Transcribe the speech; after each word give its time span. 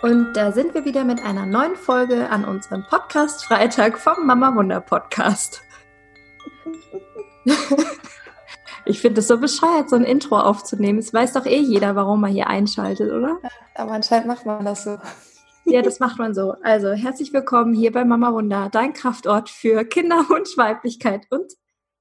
Und 0.00 0.34
da 0.34 0.52
sind 0.52 0.74
wir 0.74 0.84
wieder 0.84 1.02
mit 1.02 1.24
einer 1.24 1.44
neuen 1.44 1.74
Folge 1.74 2.30
an 2.30 2.44
unserem 2.44 2.84
Podcast 2.88 3.44
Freitag 3.44 3.98
vom 3.98 4.26
Mama 4.26 4.54
Wunder 4.54 4.80
Podcast. 4.80 5.60
ich 8.84 9.00
finde 9.00 9.20
es 9.20 9.26
so 9.26 9.38
bescheuert, 9.38 9.90
so 9.90 9.96
ein 9.96 10.04
Intro 10.04 10.38
aufzunehmen. 10.38 11.00
Es 11.00 11.12
weiß 11.12 11.32
doch 11.32 11.46
eh 11.46 11.58
jeder, 11.58 11.96
warum 11.96 12.20
man 12.20 12.30
hier 12.30 12.46
einschaltet, 12.46 13.10
oder? 13.10 13.40
Aber 13.74 13.90
anscheinend 13.90 14.28
macht 14.28 14.46
man 14.46 14.64
das 14.64 14.84
so. 14.84 14.98
Ja, 15.64 15.82
das 15.82 16.00
macht 16.00 16.18
man 16.18 16.32
so. 16.32 16.54
Also 16.62 16.92
herzlich 16.92 17.30
willkommen 17.34 17.74
hier 17.74 17.92
bei 17.92 18.02
Mama 18.02 18.32
Wunder, 18.32 18.70
dein 18.72 18.94
Kraftort 18.94 19.50
für 19.50 19.84
Kinderwunsch, 19.84 20.50
Weiblichkeit 20.56 21.26
und 21.28 21.52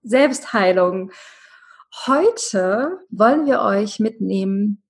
Selbstheilung. 0.03 1.11
Heute 2.05 2.99
wollen 3.09 3.45
wir 3.45 3.59
euch 3.59 3.99
mitnehmen 3.99 4.84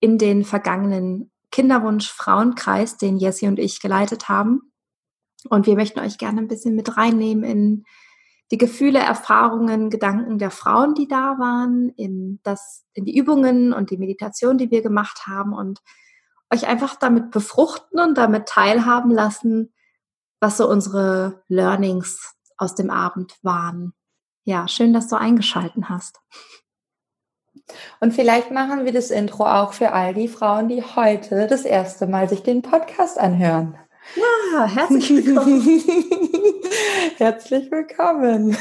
in 0.00 0.18
den 0.18 0.44
vergangenen 0.44 1.30
Kinderwunsch 1.50 2.10
Frauenkreis, 2.10 2.96
den 2.96 3.16
Jessie 3.16 3.46
und 3.46 3.58
ich 3.58 3.80
geleitet 3.80 4.28
haben. 4.28 4.72
Und 5.48 5.66
wir 5.66 5.76
möchten 5.76 6.00
euch 6.00 6.18
gerne 6.18 6.40
ein 6.40 6.48
bisschen 6.48 6.74
mit 6.74 6.96
reinnehmen 6.96 7.44
in 7.44 7.84
die 8.50 8.58
Gefühle, 8.58 8.98
Erfahrungen, 8.98 9.90
Gedanken 9.90 10.38
der 10.38 10.50
Frauen, 10.50 10.94
die 10.94 11.06
da 11.06 11.38
waren, 11.38 11.90
in 11.90 12.40
das, 12.42 12.86
in 12.94 13.04
die 13.04 13.16
Übungen 13.16 13.72
und 13.72 13.90
die 13.90 13.98
Meditation, 13.98 14.56
die 14.56 14.70
wir 14.70 14.82
gemacht 14.82 15.26
haben 15.26 15.52
und 15.52 15.80
euch 16.50 16.66
einfach 16.66 16.96
damit 16.96 17.30
befruchten 17.30 18.00
und 18.00 18.16
damit 18.16 18.48
teilhaben 18.48 19.10
lassen, 19.10 19.74
was 20.40 20.56
so 20.56 20.68
unsere 20.68 21.44
Learnings 21.48 22.34
aus 22.56 22.74
dem 22.74 22.90
Abend 22.90 23.36
waren. 23.42 23.92
Ja, 24.44 24.66
schön, 24.66 24.94
dass 24.94 25.08
du 25.08 25.16
eingeschalten 25.16 25.90
hast. 25.90 26.20
Und 28.00 28.14
vielleicht 28.14 28.50
machen 28.50 28.84
wir 28.84 28.92
das 28.92 29.10
Intro 29.10 29.46
auch 29.46 29.72
für 29.72 29.92
all 29.92 30.14
die 30.14 30.28
Frauen, 30.28 30.68
die 30.68 30.82
heute 30.82 31.46
das 31.46 31.64
erste 31.64 32.06
Mal 32.06 32.28
sich 32.28 32.42
den 32.42 32.62
Podcast 32.62 33.18
anhören. 33.18 33.76
Ja, 34.52 34.66
herzlich 34.66 35.10
willkommen. 35.14 35.62
herzlich 37.18 37.70
willkommen. 37.70 38.56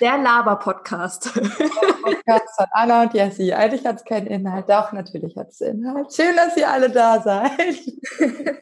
Der 0.00 0.18
Laber-Podcast. 0.18 1.32
Podcast 1.32 2.56
von 2.56 2.66
Anna 2.72 3.02
und 3.02 3.14
Jessie. 3.14 3.54
Eigentlich 3.54 3.86
hat 3.86 3.96
es 3.96 4.04
keinen 4.04 4.26
Inhalt. 4.26 4.68
Doch, 4.68 4.92
natürlich 4.92 5.36
hat 5.36 5.48
es 5.48 5.62
Inhalt. 5.62 6.12
Schön, 6.12 6.36
dass 6.36 6.56
ihr 6.56 6.70
alle 6.70 6.90
da 6.90 7.20
seid. 7.22 7.80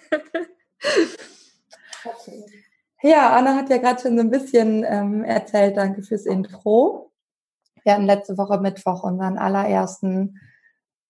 Ja, 3.02 3.36
Anna 3.36 3.54
hat 3.54 3.68
ja 3.68 3.76
gerade 3.76 4.00
schon 4.00 4.16
so 4.16 4.22
ein 4.22 4.30
bisschen 4.30 4.82
ähm, 4.88 5.24
erzählt. 5.24 5.76
Danke 5.76 6.02
fürs 6.02 6.24
Intro. 6.24 7.12
Wir 7.84 7.92
hatten 7.92 8.06
letzte 8.06 8.38
Woche 8.38 8.58
Mittwoch 8.58 9.04
unseren 9.04 9.36
allerersten 9.36 10.40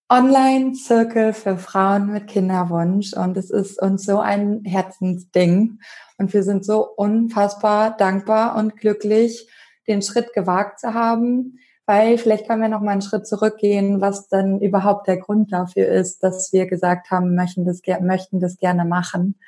Online-Zirkel 0.09 1.33
für 1.33 1.57
Frauen 1.57 2.13
mit 2.13 2.27
Kinderwunsch 2.27 3.15
und 3.15 3.37
es 3.37 3.51
ist 3.51 3.81
uns 3.81 4.05
so 4.05 4.19
ein 4.19 4.63
Herzensding 4.65 5.79
und 6.19 6.35
wir 6.35 6.43
sind 6.43 6.65
so 6.65 6.87
unfassbar 6.87 7.97
dankbar 7.97 8.57
und 8.57 8.77
glücklich, 8.77 9.49
den 9.87 10.03
Schritt 10.03 10.33
gewagt 10.35 10.81
zu 10.81 10.95
haben, 10.95 11.59
weil 11.87 12.19
vielleicht 12.19 12.49
können 12.49 12.63
wir 12.63 12.69
noch 12.69 12.81
mal 12.81 12.93
einen 12.93 13.03
Schritt 13.03 13.27
zurückgehen, 13.27 14.01
was 14.01 14.29
dann 14.29 14.61
überhaupt 14.61 15.07
der 15.07 15.19
Grund 15.19 15.53
dafür 15.53 15.87
ist, 15.87 16.23
dass 16.23 16.53
wir 16.53 16.67
gesagt 16.67 17.11
haben, 17.11 17.35
möchten 17.35 17.65
das, 17.65 17.81
möchten 18.01 18.41
das 18.41 18.57
gerne 18.57 18.85
machen. 18.85 19.39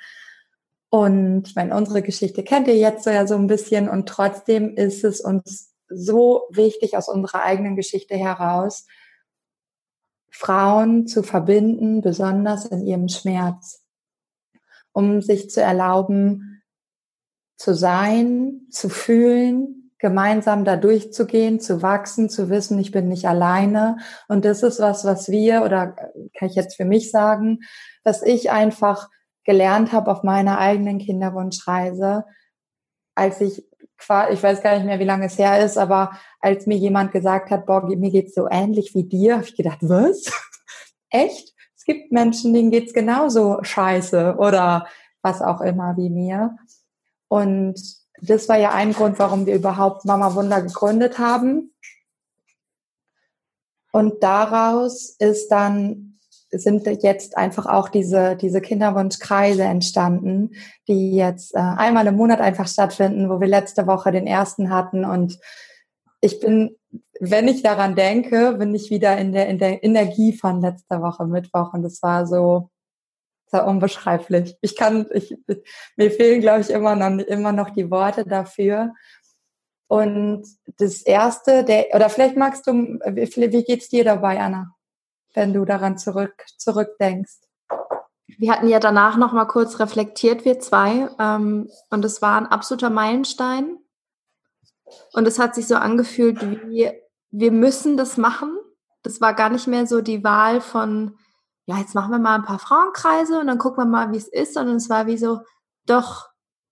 Und 0.91 1.49
ich 1.49 1.55
meine, 1.57 1.77
unsere 1.77 2.03
Geschichte 2.03 2.45
kennt 2.45 2.69
ihr 2.69 2.77
jetzt 2.77 3.05
so 3.05 3.11
ja 3.11 3.27
so 3.27 3.35
ein 3.35 3.49
bisschen 3.49 3.89
und 3.89 4.09
trotzdem 4.09 4.75
ist 4.75 5.05
es 5.05 5.21
uns 5.21 5.76
so 5.89 6.47
wichtig 6.51 6.97
aus 6.97 7.09
unserer 7.09 7.43
eigenen 7.43 7.77
Geschichte 7.77 8.17
heraus, 8.17 8.87
Frauen 10.31 11.07
zu 11.07 11.23
verbinden, 11.23 12.03
besonders 12.03 12.67
in 12.67 12.87
ihrem 12.87 13.09
Schmerz, 13.09 13.83
um 14.93 15.23
sich 15.23 15.51
zu 15.51 15.63
erlauben, 15.63 16.63
zu 17.57 17.75
sein, 17.75 18.67
zu 18.71 18.91
fühlen, 18.91 19.93
gemeinsam 19.99 20.65
da 20.65 20.77
durchzugehen, 20.77 21.59
zu 21.59 21.81
wachsen, 21.81 22.29
zu 22.29 22.51
wissen, 22.51 22.79
ich 22.79 22.93
bin 22.93 23.09
nicht 23.09 23.27
alleine. 23.27 23.97
Und 24.29 24.45
das 24.45 24.63
ist 24.63 24.79
was, 24.79 25.05
was 25.05 25.31
wir, 25.31 25.63
oder 25.63 25.97
kann 26.39 26.49
ich 26.49 26.55
jetzt 26.55 26.77
für 26.77 26.85
mich 26.85 27.11
sagen, 27.11 27.61
was 28.05 28.23
ich 28.23 28.51
einfach 28.51 29.09
gelernt 29.45 29.93
habe 29.93 30.11
auf 30.11 30.23
meiner 30.23 30.59
eigenen 30.59 30.99
Kinderwunschreise, 30.99 32.25
als 33.15 33.41
ich 33.41 33.67
ich 34.31 34.43
weiß 34.43 34.63
gar 34.63 34.77
nicht 34.77 34.87
mehr, 34.87 34.99
wie 34.99 35.05
lange 35.05 35.27
es 35.27 35.39
her 35.39 35.65
ist, 35.65 35.79
aber 35.79 36.19
als 36.41 36.67
mir 36.67 36.77
jemand 36.77 37.13
gesagt 37.13 37.51
hat, 37.51 37.67
boah, 37.67 37.87
mir 37.87 38.11
geht's 38.11 38.35
so 38.35 38.49
ähnlich 38.51 38.95
wie 38.95 39.05
dir, 39.05 39.37
habe 39.37 39.45
ich 39.45 39.57
gedacht, 39.57 39.79
was? 39.83 40.25
Echt? 41.11 41.55
Es 41.77 41.85
gibt 41.85 42.13
Menschen, 42.13 42.53
denen 42.53 42.71
geht's 42.71 42.93
genauso 42.93 43.59
scheiße 43.63 44.37
oder 44.39 44.87
was 45.23 45.43
auch 45.43 45.61
immer 45.61 45.97
wie 45.97 46.11
mir. 46.11 46.57
Und 47.29 47.81
das 48.21 48.49
war 48.49 48.59
ja 48.59 48.73
ein 48.73 48.93
Grund, 48.93 49.19
warum 49.19 49.47
wir 49.47 49.55
überhaupt 49.55 50.05
Mama 50.05 50.35
Wunder 50.35 50.63
gegründet 50.63 51.19
haben. 51.19 51.73
Und 53.93 54.23
daraus 54.23 55.17
ist 55.19 55.49
dann 55.49 56.16
sind 56.51 56.87
jetzt 57.03 57.37
einfach 57.37 57.67
auch 57.67 57.89
diese, 57.89 58.37
diese 58.37 58.61
Kinderwunschkreise 58.61 59.65
entstanden, 59.65 60.53
die 60.89 61.13
jetzt 61.13 61.55
äh, 61.55 61.59
einmal 61.59 62.07
im 62.07 62.17
Monat 62.17 62.41
einfach 62.41 62.69
stattfinden, 62.69 63.29
wo 63.29 63.41
wir 63.41 63.49
letzte 63.49 63.87
Woche 63.87 64.13
den 64.13 64.27
ersten 64.27 64.71
hatten. 64.71 65.05
Und 65.05 65.39
ich 66.21 66.41
bin, 66.41 66.77
wenn 67.21 67.49
ich 67.49 67.63
daran 67.63 67.97
denke, 67.97 68.55
bin 68.55 68.75
ich 68.75 68.91
wieder 68.91 69.19
in 69.19 69.33
der, 69.33 69.49
in 69.49 69.59
der 69.59 69.83
Energie 69.83 70.33
von 70.33 70.61
letzter 70.61 71.03
Woche 71.03 71.27
Mittwoch. 71.27 71.73
Und 71.75 71.83
das 71.83 72.03
war 72.03 72.27
so, 72.27 72.71
das 73.47 73.61
war 73.61 73.69
unbeschreiblich. 73.69 74.57
Ich 74.61 74.77
kann, 74.77 75.07
ich, 75.13 75.37
mir 75.97 76.11
fehlen, 76.11 76.41
glaube 76.41 76.61
ich, 76.61 76.71
immer 76.71 76.95
noch, 76.95 77.25
immer 77.25 77.53
noch 77.53 77.71
die 77.71 77.91
Worte 77.91 78.25
dafür. 78.25 78.93
Und 79.89 80.45
das 80.79 81.03
erste, 81.03 81.65
der, 81.65 81.87
oder 81.95 82.09
vielleicht 82.09 82.37
magst 82.37 82.67
du, 82.67 82.73
wie, 82.73 83.53
wie 83.53 83.65
geht's 83.65 83.89
dir 83.89 84.05
dabei, 84.05 84.41
Anna? 84.41 84.76
Wenn 85.37 85.53
du 85.53 85.65
daran 85.65 85.99
zurück, 85.99 86.35
zurückdenkst? 86.57 87.37
Wir 88.39 88.53
hatten 88.53 88.69
ja 88.69 88.81
danach 88.81 89.17
noch 89.17 89.33
mal 89.33 89.45
kurz 89.45 89.79
reflektiert, 89.79 90.45
wir 90.45 90.59
zwei, 90.59 91.09
ähm, 91.21 91.71
und 91.91 92.05
es 92.05 92.21
war 92.23 92.37
ein 92.37 92.47
absoluter 92.47 92.91
Meilenstein. 92.91 93.79
Und 95.13 95.27
es 95.29 95.39
hat 95.39 95.55
sich 95.55 95.69
so 95.69 95.77
angefühlt, 95.77 96.43
wie 96.43 96.93
wir 97.31 97.53
müssen 97.53 97.97
das 97.97 98.17
machen. 98.17 98.57
Das 99.03 99.21
war 99.21 99.35
gar 99.35 99.51
nicht 99.51 99.67
mehr 99.67 99.87
so 99.87 100.01
die 100.01 100.25
Wahl 100.25 100.61
von, 100.61 101.19
ja, 101.67 101.79
jetzt 101.79 101.95
machen 101.95 102.11
wir 102.11 102.19
mal 102.19 102.37
ein 102.37 102.45
paar 102.45 102.59
Frauenkreise 102.59 103.39
und 103.39 103.47
dann 103.47 103.59
gucken 103.59 103.85
wir 103.85 103.91
mal, 103.91 104.13
wie 104.13 104.17
es 104.17 104.29
ist, 104.29 104.55
sondern 104.55 104.77
es 104.77 104.89
war 104.89 105.07
wie 105.07 105.19
so, 105.19 105.41
doch, 105.87 106.29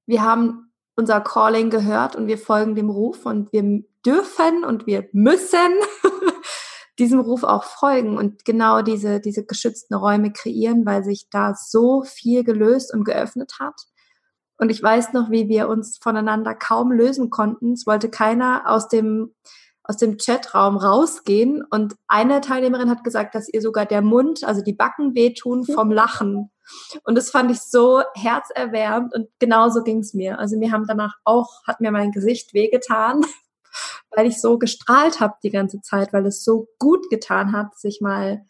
wir 0.06 0.22
haben 0.22 0.72
unser 0.96 1.20
Calling 1.20 1.70
gehört 1.70 2.16
und 2.16 2.28
wir 2.28 2.38
folgen 2.38 2.74
dem 2.74 2.88
Ruf 2.88 3.26
und 3.26 3.52
wir 3.52 3.84
dürfen 4.06 4.64
und 4.64 4.86
wir 4.86 5.08
müssen 5.12 5.58
diesem 6.98 7.20
Ruf 7.20 7.42
auch 7.42 7.64
folgen 7.64 8.16
und 8.16 8.44
genau 8.44 8.82
diese, 8.82 9.20
diese 9.20 9.44
geschützten 9.44 9.94
Räume 9.94 10.32
kreieren, 10.32 10.86
weil 10.86 11.04
sich 11.04 11.28
da 11.30 11.54
so 11.54 12.02
viel 12.02 12.44
gelöst 12.44 12.92
und 12.92 13.04
geöffnet 13.04 13.54
hat. 13.60 13.74
Und 14.56 14.70
ich 14.70 14.82
weiß 14.82 15.12
noch, 15.12 15.30
wie 15.30 15.48
wir 15.48 15.68
uns 15.68 15.98
voneinander 16.00 16.54
kaum 16.54 16.92
lösen 16.92 17.30
konnten. 17.30 17.72
Es 17.72 17.86
wollte 17.86 18.08
keiner 18.08 18.62
aus 18.66 18.88
dem, 18.88 19.34
aus 19.82 19.96
dem 19.96 20.16
Chatraum 20.16 20.76
rausgehen. 20.76 21.64
Und 21.68 21.96
eine 22.06 22.40
Teilnehmerin 22.40 22.88
hat 22.88 23.02
gesagt, 23.02 23.34
dass 23.34 23.52
ihr 23.52 23.60
sogar 23.60 23.84
der 23.84 24.02
Mund, 24.02 24.44
also 24.44 24.62
die 24.62 24.72
Backen 24.72 25.14
wehtun 25.16 25.64
vom 25.64 25.90
Lachen. 25.90 26.50
Und 27.02 27.16
das 27.16 27.30
fand 27.30 27.50
ich 27.50 27.60
so 27.60 28.02
herzerwärmend 28.14 29.12
und 29.14 29.28
genauso 29.38 29.82
ging 29.82 29.98
es 29.98 30.14
mir. 30.14 30.38
Also 30.38 30.56
mir 30.56 30.72
haben 30.72 30.86
danach 30.86 31.14
auch, 31.24 31.62
hat 31.66 31.80
mir 31.80 31.90
mein 31.90 32.12
Gesicht 32.12 32.54
wehgetan, 32.54 33.22
weil 34.14 34.26
ich 34.26 34.40
so 34.40 34.58
gestrahlt 34.58 35.20
habe 35.20 35.34
die 35.42 35.50
ganze 35.50 35.80
Zeit, 35.80 36.12
weil 36.12 36.26
es 36.26 36.44
so 36.44 36.68
gut 36.78 37.10
getan 37.10 37.52
hat, 37.52 37.78
sich 37.78 38.00
mal 38.00 38.44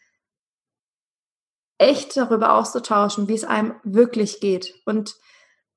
echt 1.77 2.15
darüber 2.15 2.53
auszutauschen, 2.53 3.27
wie 3.27 3.33
es 3.33 3.43
einem 3.43 3.75
wirklich 3.83 4.39
geht. 4.39 4.73
Und 4.85 5.15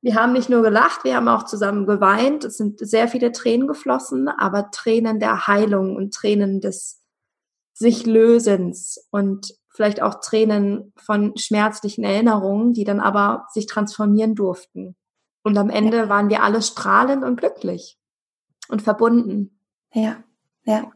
wir 0.00 0.14
haben 0.14 0.32
nicht 0.32 0.48
nur 0.48 0.62
gelacht, 0.62 1.04
wir 1.04 1.16
haben 1.16 1.28
auch 1.28 1.44
zusammen 1.44 1.86
geweint. 1.86 2.44
Es 2.44 2.56
sind 2.56 2.78
sehr 2.78 3.08
viele 3.08 3.32
Tränen 3.32 3.66
geflossen, 3.66 4.28
aber 4.28 4.70
Tränen 4.70 5.18
der 5.18 5.46
Heilung 5.46 5.96
und 5.96 6.14
Tränen 6.14 6.60
des 6.60 7.02
sich 7.74 8.06
Lösens 8.06 9.06
und 9.10 9.54
vielleicht 9.68 10.02
auch 10.02 10.20
Tränen 10.20 10.92
von 10.96 11.36
schmerzlichen 11.36 12.02
Erinnerungen, 12.02 12.72
die 12.72 12.82
dann 12.82 12.98
aber 12.98 13.46
sich 13.52 13.66
transformieren 13.66 14.34
durften. 14.34 14.96
Und 15.44 15.56
am 15.56 15.70
Ende 15.70 16.08
waren 16.08 16.28
wir 16.28 16.42
alle 16.42 16.60
strahlend 16.62 17.22
und 17.24 17.36
glücklich 17.36 17.96
und 18.68 18.82
verbunden. 18.82 19.57
Ja, 19.92 20.22
ja. 20.64 20.90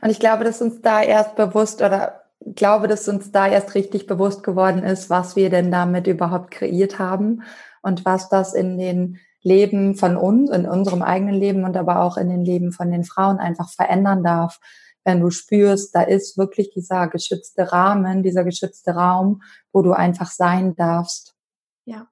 Und 0.00 0.10
ich 0.10 0.20
glaube, 0.20 0.44
dass 0.44 0.62
uns 0.62 0.80
da 0.80 1.02
erst 1.02 1.36
bewusst 1.36 1.82
oder 1.82 2.20
glaube, 2.54 2.88
dass 2.88 3.08
uns 3.08 3.32
da 3.32 3.48
erst 3.48 3.74
richtig 3.74 4.06
bewusst 4.06 4.42
geworden 4.42 4.82
ist, 4.82 5.10
was 5.10 5.36
wir 5.36 5.50
denn 5.50 5.70
damit 5.70 6.06
überhaupt 6.06 6.50
kreiert 6.50 6.98
haben 6.98 7.42
und 7.82 8.04
was 8.04 8.28
das 8.28 8.54
in 8.54 8.78
den 8.78 9.18
Leben 9.42 9.94
von 9.94 10.16
uns, 10.16 10.50
in 10.50 10.66
unserem 10.66 11.02
eigenen 11.02 11.34
Leben 11.34 11.64
und 11.64 11.76
aber 11.76 12.02
auch 12.02 12.16
in 12.16 12.28
den 12.28 12.44
Leben 12.44 12.72
von 12.72 12.90
den 12.90 13.04
Frauen 13.04 13.38
einfach 13.38 13.70
verändern 13.70 14.22
darf, 14.22 14.58
wenn 15.04 15.20
du 15.20 15.30
spürst, 15.30 15.94
da 15.94 16.02
ist 16.02 16.36
wirklich 16.36 16.70
dieser 16.70 17.08
geschützte 17.08 17.72
Rahmen, 17.72 18.22
dieser 18.22 18.44
geschützte 18.44 18.92
Raum, 18.92 19.42
wo 19.72 19.82
du 19.82 19.92
einfach 19.92 20.30
sein 20.30 20.74
darfst. 20.76 21.34
Ja. 21.84 22.08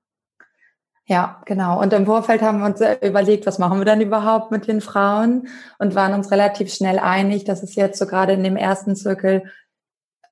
Ja, 1.10 1.40
genau. 1.46 1.80
Und 1.80 1.92
im 1.94 2.04
Vorfeld 2.04 2.42
haben 2.42 2.58
wir 2.58 2.66
uns 2.66 2.82
überlegt, 3.02 3.46
was 3.46 3.58
machen 3.58 3.78
wir 3.78 3.86
dann 3.86 4.02
überhaupt 4.02 4.50
mit 4.50 4.68
den 4.68 4.82
Frauen 4.82 5.48
und 5.78 5.94
waren 5.94 6.12
uns 6.12 6.30
relativ 6.30 6.72
schnell 6.72 6.98
einig, 6.98 7.44
dass 7.44 7.62
es 7.62 7.74
jetzt 7.76 7.98
so 7.98 8.06
gerade 8.06 8.34
in 8.34 8.44
dem 8.44 8.56
ersten 8.56 8.94
Zirkel 8.94 9.44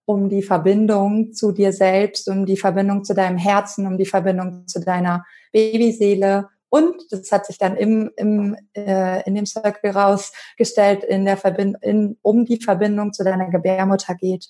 um 0.05 0.29
die 0.29 0.43
Verbindung 0.43 1.33
zu 1.33 1.51
dir 1.51 1.73
selbst, 1.73 2.29
um 2.29 2.45
die 2.45 2.59
Verbindung 2.59 3.05
zu 3.05 3.15
deinem 3.15 3.39
Herzen, 3.39 3.87
um 3.87 3.97
die 3.97 4.07
Verbindung 4.07 4.69
zu 4.69 4.81
deiner 4.81 5.25
Babyseele 5.51 6.49
und 6.69 7.11
das 7.11 7.31
hat 7.33 7.47
sich 7.47 7.59
dann 7.59 7.77
im, 7.77 8.11
im, 8.17 8.57
äh, 8.75 9.23
in 9.27 9.35
dem 9.35 9.47
Circle 9.47 9.91
rausgestellt, 9.91 11.05
in 11.05 11.25
der 11.25 11.37
Verbind 11.37 11.77
in, 11.81 12.19
um 12.23 12.45
die 12.45 12.61
Verbindung 12.61 13.13
zu 13.13 13.25
deiner 13.25 13.51
Gebärmutter 13.51 14.15
geht. 14.15 14.49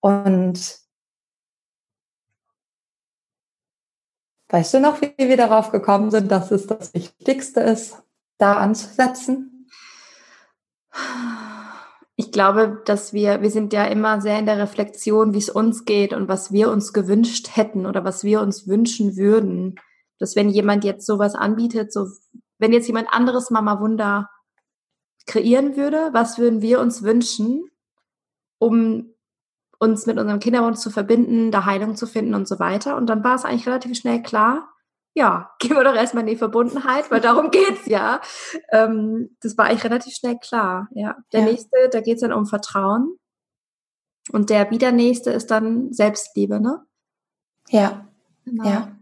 Und 0.00 0.78
weißt 4.50 4.74
du 4.74 4.80
noch, 4.80 5.00
wie 5.00 5.14
wir 5.16 5.36
darauf 5.36 5.70
gekommen 5.70 6.10
sind, 6.10 6.30
dass 6.30 6.50
es 6.50 6.66
das 6.66 6.92
Wichtigste 6.94 7.60
ist, 7.60 8.02
da 8.38 8.54
anzusetzen? 8.54 9.68
Ich 12.16 12.32
glaube, 12.32 12.82
dass 12.84 13.12
wir, 13.12 13.42
wir 13.42 13.50
sind 13.50 13.72
ja 13.72 13.84
immer 13.84 14.20
sehr 14.20 14.38
in 14.38 14.46
der 14.46 14.58
Reflexion, 14.58 15.32
wie 15.32 15.38
es 15.38 15.48
uns 15.48 15.84
geht 15.84 16.12
und 16.12 16.28
was 16.28 16.52
wir 16.52 16.70
uns 16.70 16.92
gewünscht 16.92 17.50
hätten 17.54 17.86
oder 17.86 18.04
was 18.04 18.24
wir 18.24 18.40
uns 18.40 18.66
wünschen 18.66 19.16
würden 19.16 19.76
dass 20.20 20.36
wenn 20.36 20.50
jemand 20.50 20.84
jetzt 20.84 21.06
sowas 21.06 21.34
anbietet, 21.34 21.92
so 21.92 22.06
wenn 22.58 22.72
jetzt 22.72 22.86
jemand 22.86 23.08
anderes 23.10 23.50
Mama 23.50 23.80
Wunder 23.80 24.30
kreieren 25.26 25.76
würde, 25.76 26.10
was 26.12 26.38
würden 26.38 26.62
wir 26.62 26.78
uns 26.80 27.02
wünschen, 27.02 27.68
um 28.58 29.14
uns 29.80 30.06
mit 30.06 30.18
unserem 30.18 30.40
Kinderwunsch 30.40 30.78
zu 30.78 30.90
verbinden, 30.90 31.50
da 31.50 31.64
Heilung 31.64 31.96
zu 31.96 32.06
finden 32.06 32.34
und 32.34 32.46
so 32.46 32.58
weiter. 32.58 32.96
Und 32.96 33.06
dann 33.06 33.24
war 33.24 33.34
es 33.34 33.44
eigentlich 33.44 33.66
relativ 33.66 33.96
schnell 33.96 34.22
klar, 34.22 34.68
ja, 35.14 35.50
gehen 35.58 35.74
wir 35.74 35.82
doch 35.82 35.94
erstmal 35.94 36.22
in 36.22 36.30
die 36.30 36.36
Verbundenheit, 36.36 37.10
weil 37.10 37.20
darum 37.20 37.50
geht's 37.50 37.86
ja. 37.86 38.20
Ähm, 38.70 39.36
das 39.40 39.56
war 39.58 39.66
eigentlich 39.66 39.84
relativ 39.84 40.14
schnell 40.14 40.38
klar. 40.38 40.88
Ja. 40.92 41.16
Der 41.32 41.40
ja. 41.40 41.46
nächste, 41.46 41.88
da 41.90 42.00
geht's 42.00 42.20
dann 42.20 42.32
um 42.32 42.46
Vertrauen. 42.46 43.16
Und 44.30 44.50
der 44.50 44.70
wieder 44.70 44.92
nächste 44.92 45.30
ist 45.30 45.50
dann 45.50 45.92
Selbstliebe, 45.92 46.60
ne? 46.60 46.84
Ja. 47.68 48.06
Genau. 48.44 48.68
Ja. 48.68 48.96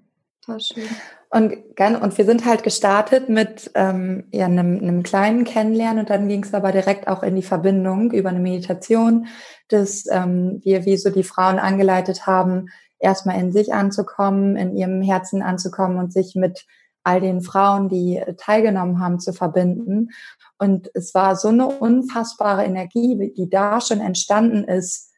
Voll 0.45 0.61
schön. 0.61 0.89
Und, 1.31 1.53
und 1.79 2.17
wir 2.17 2.25
sind 2.25 2.47
halt 2.47 2.63
gestartet 2.63 3.29
mit 3.29 3.71
ähm, 3.75 4.25
ja, 4.33 4.47
einem, 4.47 4.79
einem 4.79 5.03
kleinen 5.03 5.45
Kennenlernen 5.45 6.01
und 6.01 6.11
dann 6.11 6.27
ging 6.27 6.43
es 6.43 6.55
aber 6.55 6.73
direkt 6.73 7.07
auch 7.07 7.23
in 7.23 7.37
die 7.37 7.43
Verbindung 7.43 8.13
über 8.13 8.31
eine 8.31 8.41
Meditation, 8.41 9.27
dass 9.69 10.07
ähm, 10.11 10.61
wir 10.65 10.87
wie 10.87 10.97
so 10.97 11.11
die 11.11 11.25
Frauen 11.25 11.59
angeleitet 11.59 12.27
haben, 12.27 12.69
erstmal 12.99 13.39
in 13.39 13.53
sich 13.53 13.75
anzukommen, 13.75 14.57
in 14.57 14.75
ihrem 14.75 15.03
Herzen 15.03 15.43
anzukommen 15.43 15.99
und 15.99 16.13
sich 16.13 16.35
mit 16.35 16.67
all 17.05 17.21
den 17.21 17.43
Frauen, 17.43 17.89
die 17.89 18.23
teilgenommen 18.39 19.01
haben, 19.01 19.21
zu 19.21 19.33
verbinden. 19.33 20.09
Und 20.59 20.91
es 20.95 21.15
war 21.15 21.37
so 21.37 21.49
eine 21.49 21.67
unfassbare 21.67 22.65
Energie, 22.65 23.33
die 23.37 23.49
da 23.49 23.81
schon 23.81 24.01
entstanden 24.01 24.65
ist, 24.65 25.13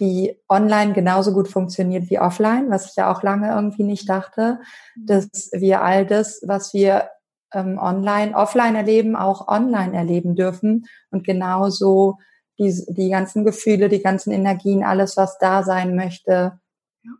die 0.00 0.36
online 0.48 0.92
genauso 0.92 1.32
gut 1.32 1.48
funktioniert 1.48 2.08
wie 2.10 2.20
offline, 2.20 2.70
was 2.70 2.90
ich 2.90 2.96
ja 2.96 3.12
auch 3.12 3.22
lange 3.22 3.50
irgendwie 3.50 3.82
nicht 3.82 4.08
dachte, 4.08 4.60
mhm. 4.94 5.06
dass 5.06 5.50
wir 5.52 5.82
all 5.82 6.06
das, 6.06 6.40
was 6.46 6.72
wir 6.72 7.10
ähm, 7.52 7.78
online, 7.78 8.36
offline 8.36 8.76
erleben, 8.76 9.16
auch 9.16 9.48
online 9.48 9.96
erleben 9.96 10.36
dürfen 10.36 10.86
und 11.10 11.24
genauso 11.24 12.18
die, 12.58 12.84
die 12.88 13.10
ganzen 13.10 13.44
Gefühle, 13.44 13.88
die 13.88 14.02
ganzen 14.02 14.32
Energien, 14.32 14.84
alles, 14.84 15.16
was 15.16 15.38
da 15.38 15.62
sein 15.62 15.94
möchte, 15.94 16.58
ja. 17.02 17.12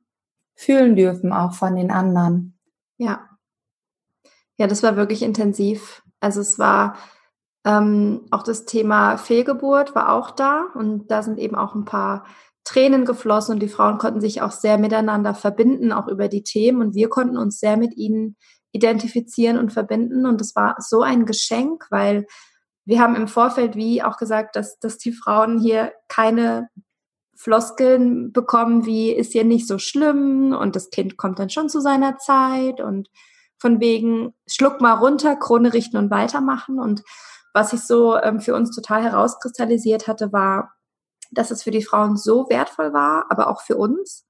fühlen 0.55 0.97
dürfen, 0.97 1.33
auch 1.33 1.55
von 1.55 1.77
den 1.77 1.91
anderen. 1.91 2.59
Ja. 2.97 3.29
Ja, 4.57 4.67
das 4.67 4.83
war 4.83 4.97
wirklich 4.97 5.23
intensiv. 5.23 6.03
Also 6.21 6.41
es 6.41 6.59
war 6.59 6.97
ähm, 7.65 8.27
auch 8.31 8.43
das 8.43 8.65
Thema 8.65 9.17
Fehlgeburt 9.17 9.95
war 9.95 10.13
auch 10.13 10.33
da 10.33 10.67
und 10.75 11.11
da 11.11 11.23
sind 11.23 11.39
eben 11.39 11.55
auch 11.55 11.75
ein 11.75 11.85
paar 11.85 12.25
Tränen 12.69 13.06
geflossen 13.06 13.55
und 13.55 13.61
die 13.61 13.69
Frauen 13.69 13.97
konnten 13.97 14.20
sich 14.20 14.43
auch 14.43 14.50
sehr 14.50 14.76
miteinander 14.76 15.35
verbinden, 15.35 15.91
auch 15.91 16.06
über 16.06 16.29
die 16.29 16.43
Themen. 16.43 16.82
Und 16.82 16.94
wir 16.94 17.09
konnten 17.09 17.38
uns 17.38 17.61
sehr 17.61 17.79
mit 17.79 17.97
ihnen 17.97 18.37
identifizieren 18.73 19.56
und 19.56 19.73
verbinden. 19.73 20.26
Und 20.26 20.38
es 20.43 20.55
war 20.55 20.76
so 20.79 21.00
ein 21.00 21.25
Geschenk, 21.25 21.87
weil 21.91 22.26
wir 22.85 23.00
haben 23.00 23.17
im 23.17 23.26
Vorfeld 23.26 23.75
wie 23.75 24.03
auch 24.03 24.19
gesagt, 24.19 24.55
dass, 24.55 24.79
dass 24.81 24.99
die 24.99 25.12
Frauen 25.12 25.59
hier 25.59 25.93
keine 26.09 26.69
Floskeln 27.37 28.32
bekommen, 28.32 28.85
wie 28.85 29.12
ist 29.12 29.32
ja 29.32 29.44
nicht 29.44 29.67
so 29.67 29.79
schlimm 29.79 30.53
und 30.53 30.76
das 30.76 30.91
Kind 30.91 31.17
kommt 31.17 31.38
dann 31.38 31.50
schon 31.50 31.69
zu 31.69 31.81
seiner 31.81 32.19
Zeit 32.19 32.81
und 32.81 33.09
von 33.59 33.81
wegen 33.81 34.35
schluck 34.47 34.81
mal 34.81 34.94
runter, 34.94 35.37
Krone 35.37 35.73
richten 35.73 35.97
und 35.97 36.11
weitermachen. 36.11 36.79
Und 36.79 37.03
was 37.55 37.71
sich 37.71 37.81
so 37.81 38.19
ähm, 38.19 38.41
für 38.41 38.55
uns 38.55 38.75
total 38.75 39.05
herauskristallisiert 39.05 40.06
hatte, 40.06 40.32
war, 40.32 40.75
dass 41.31 41.51
es 41.51 41.63
für 41.63 41.71
die 41.71 41.85
Frauen 41.85 42.17
so 42.17 42.49
wertvoll 42.49 42.93
war, 42.93 43.27
aber 43.31 43.49
auch 43.49 43.63
für 43.63 43.77
uns. 43.77 44.27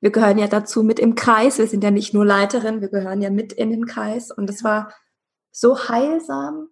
Wir 0.00 0.10
gehören 0.10 0.38
ja 0.38 0.46
dazu 0.46 0.82
mit 0.82 0.98
im 0.98 1.14
Kreis. 1.14 1.58
Wir 1.58 1.66
sind 1.66 1.82
ja 1.82 1.90
nicht 1.90 2.14
nur 2.14 2.24
Leiterin, 2.24 2.80
wir 2.80 2.88
gehören 2.88 3.22
ja 3.22 3.30
mit 3.30 3.52
in 3.52 3.70
den 3.70 3.86
Kreis. 3.86 4.30
Und 4.30 4.50
es 4.50 4.62
war 4.62 4.92
so 5.50 5.88
heilsam, 5.88 6.68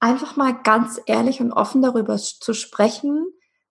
einfach 0.00 0.36
mal 0.36 0.60
ganz 0.62 1.00
ehrlich 1.06 1.40
und 1.40 1.52
offen 1.52 1.82
darüber 1.82 2.16
zu 2.16 2.52
sprechen, 2.54 3.26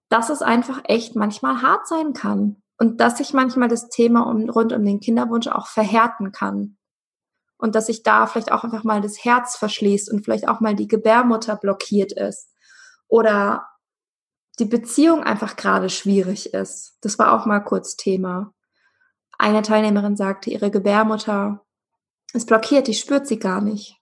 dass 0.10 0.30
es 0.30 0.42
einfach 0.42 0.82
echt 0.86 1.16
manchmal 1.16 1.62
hart 1.62 1.88
sein 1.88 2.14
kann 2.14 2.62
und 2.78 3.02
dass 3.02 3.18
sich 3.18 3.34
manchmal 3.34 3.68
das 3.68 3.90
Thema 3.90 4.22
um, 4.22 4.50
rund 4.50 4.72
um 4.74 4.84
den 4.86 5.00
Kinderwunsch 5.00 5.48
auch 5.48 5.68
verhärten 5.68 6.32
kann. 6.32 6.78
Und 7.58 7.74
dass 7.74 7.88
sich 7.88 8.04
da 8.04 8.28
vielleicht 8.28 8.52
auch 8.52 8.64
einfach 8.64 8.84
mal 8.84 9.02
das 9.02 9.24
Herz 9.26 9.58
verschließt 9.58 10.12
und 10.12 10.24
vielleicht 10.24 10.48
auch 10.48 10.60
mal 10.60 10.76
die 10.76 10.88
Gebärmutter 10.88 11.56
blockiert 11.56 12.12
ist. 12.12 12.52
Oder 13.08 13.68
die 14.60 14.66
Beziehung 14.66 15.24
einfach 15.24 15.56
gerade 15.56 15.90
schwierig 15.90 16.54
ist. 16.54 16.98
Das 17.02 17.20
war 17.20 17.34
auch 17.34 17.46
mal 17.46 17.60
kurz 17.60 17.96
Thema. 17.96 18.54
Eine 19.38 19.62
Teilnehmerin 19.62 20.18
sagte, 20.18 20.50
ihre 20.50 20.72
Gebärmutter 20.72 21.64
ist 22.34 22.48
blockiert, 22.48 22.88
die 22.88 22.94
spürt 22.94 23.28
sie 23.28 23.40
gar 23.40 23.62
nicht. 23.62 24.02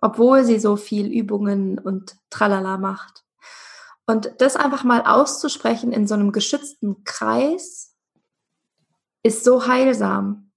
Obwohl 0.00 0.44
sie 0.44 0.60
so 0.60 0.76
viel 0.76 1.08
Übungen 1.12 1.78
und 1.78 2.16
Tralala 2.30 2.78
macht. 2.78 3.24
Und 4.06 4.32
das 4.38 4.56
einfach 4.56 4.84
mal 4.84 5.02
auszusprechen 5.02 5.92
in 5.92 6.06
so 6.06 6.14
einem 6.14 6.32
geschützten 6.32 7.04
Kreis 7.04 7.96
ist 9.22 9.44
so 9.44 9.66
heilsam. 9.66 10.52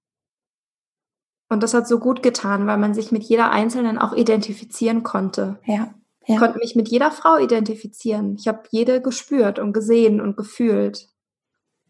Und 1.48 1.62
das 1.62 1.74
hat 1.74 1.86
so 1.86 1.98
gut 1.98 2.22
getan, 2.22 2.66
weil 2.66 2.78
man 2.78 2.94
sich 2.94 3.12
mit 3.12 3.24
jeder 3.24 3.50
Einzelnen 3.50 3.98
auch 3.98 4.14
identifizieren 4.14 5.02
konnte. 5.02 5.60
Ja. 5.66 5.92
Ja. 6.26 6.34
Ich 6.34 6.40
konnte 6.40 6.58
mich 6.58 6.76
mit 6.76 6.88
jeder 6.88 7.10
Frau 7.10 7.38
identifizieren. 7.38 8.36
Ich 8.38 8.48
habe 8.48 8.62
jede 8.70 9.00
gespürt 9.00 9.58
und 9.58 9.72
gesehen 9.72 10.20
und 10.20 10.36
gefühlt. 10.36 11.08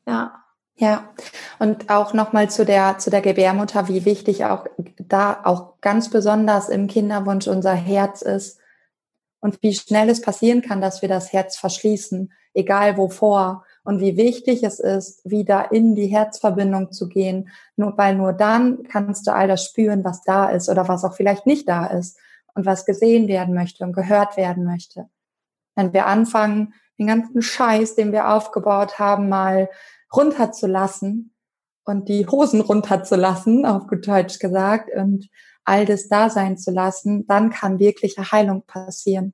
Ja. 0.06 0.38
Ja, 0.76 1.10
und 1.58 1.90
auch 1.90 2.14
nochmal 2.14 2.50
zu 2.50 2.64
der, 2.64 2.96
zu 2.98 3.10
der 3.10 3.20
Gebärmutter, 3.20 3.88
wie 3.88 4.06
wichtig 4.06 4.46
auch 4.46 4.66
da 4.98 5.38
auch 5.44 5.80
ganz 5.82 6.08
besonders 6.08 6.70
im 6.70 6.86
Kinderwunsch 6.88 7.46
unser 7.46 7.74
Herz 7.74 8.22
ist 8.22 8.58
und 9.40 9.62
wie 9.62 9.74
schnell 9.74 10.08
es 10.08 10.22
passieren 10.22 10.62
kann, 10.62 10.80
dass 10.80 11.02
wir 11.02 11.10
das 11.10 11.32
Herz 11.32 11.56
verschließen, 11.56 12.32
egal 12.54 12.96
wovor 12.96 13.64
und 13.84 14.00
wie 14.00 14.16
wichtig 14.16 14.62
es 14.62 14.80
ist, 14.80 15.20
wieder 15.28 15.72
in 15.72 15.94
die 15.94 16.06
Herzverbindung 16.06 16.90
zu 16.90 17.08
gehen, 17.08 17.50
nur, 17.76 17.96
weil 17.98 18.16
nur 18.16 18.32
dann 18.32 18.82
kannst 18.84 19.26
du 19.26 19.34
all 19.34 19.48
das 19.48 19.64
spüren, 19.64 20.04
was 20.04 20.22
da 20.22 20.48
ist 20.48 20.70
oder 20.70 20.88
was 20.88 21.04
auch 21.04 21.14
vielleicht 21.14 21.44
nicht 21.46 21.68
da 21.68 21.86
ist 21.86 22.16
und 22.54 22.66
was 22.66 22.84
gesehen 22.84 23.28
werden 23.28 23.54
möchte 23.54 23.84
und 23.84 23.92
gehört 23.92 24.36
werden 24.36 24.64
möchte. 24.64 25.08
Wenn 25.74 25.92
wir 25.92 26.06
anfangen, 26.06 26.74
den 26.98 27.06
ganzen 27.06 27.42
Scheiß, 27.42 27.94
den 27.94 28.12
wir 28.12 28.28
aufgebaut 28.28 28.98
haben, 28.98 29.28
mal 29.28 29.68
runterzulassen 30.14 31.34
und 31.84 32.08
die 32.08 32.26
Hosen 32.26 32.60
runterzulassen, 32.60 33.64
auf 33.64 33.86
gut 33.86 34.06
Deutsch 34.06 34.38
gesagt, 34.38 34.90
und 34.94 35.28
all 35.64 35.86
das 35.86 36.08
da 36.08 36.28
sein 36.28 36.58
zu 36.58 36.70
lassen, 36.70 37.26
dann 37.26 37.50
kann 37.50 37.78
wirkliche 37.78 38.30
Heilung 38.30 38.64
passieren. 38.66 39.32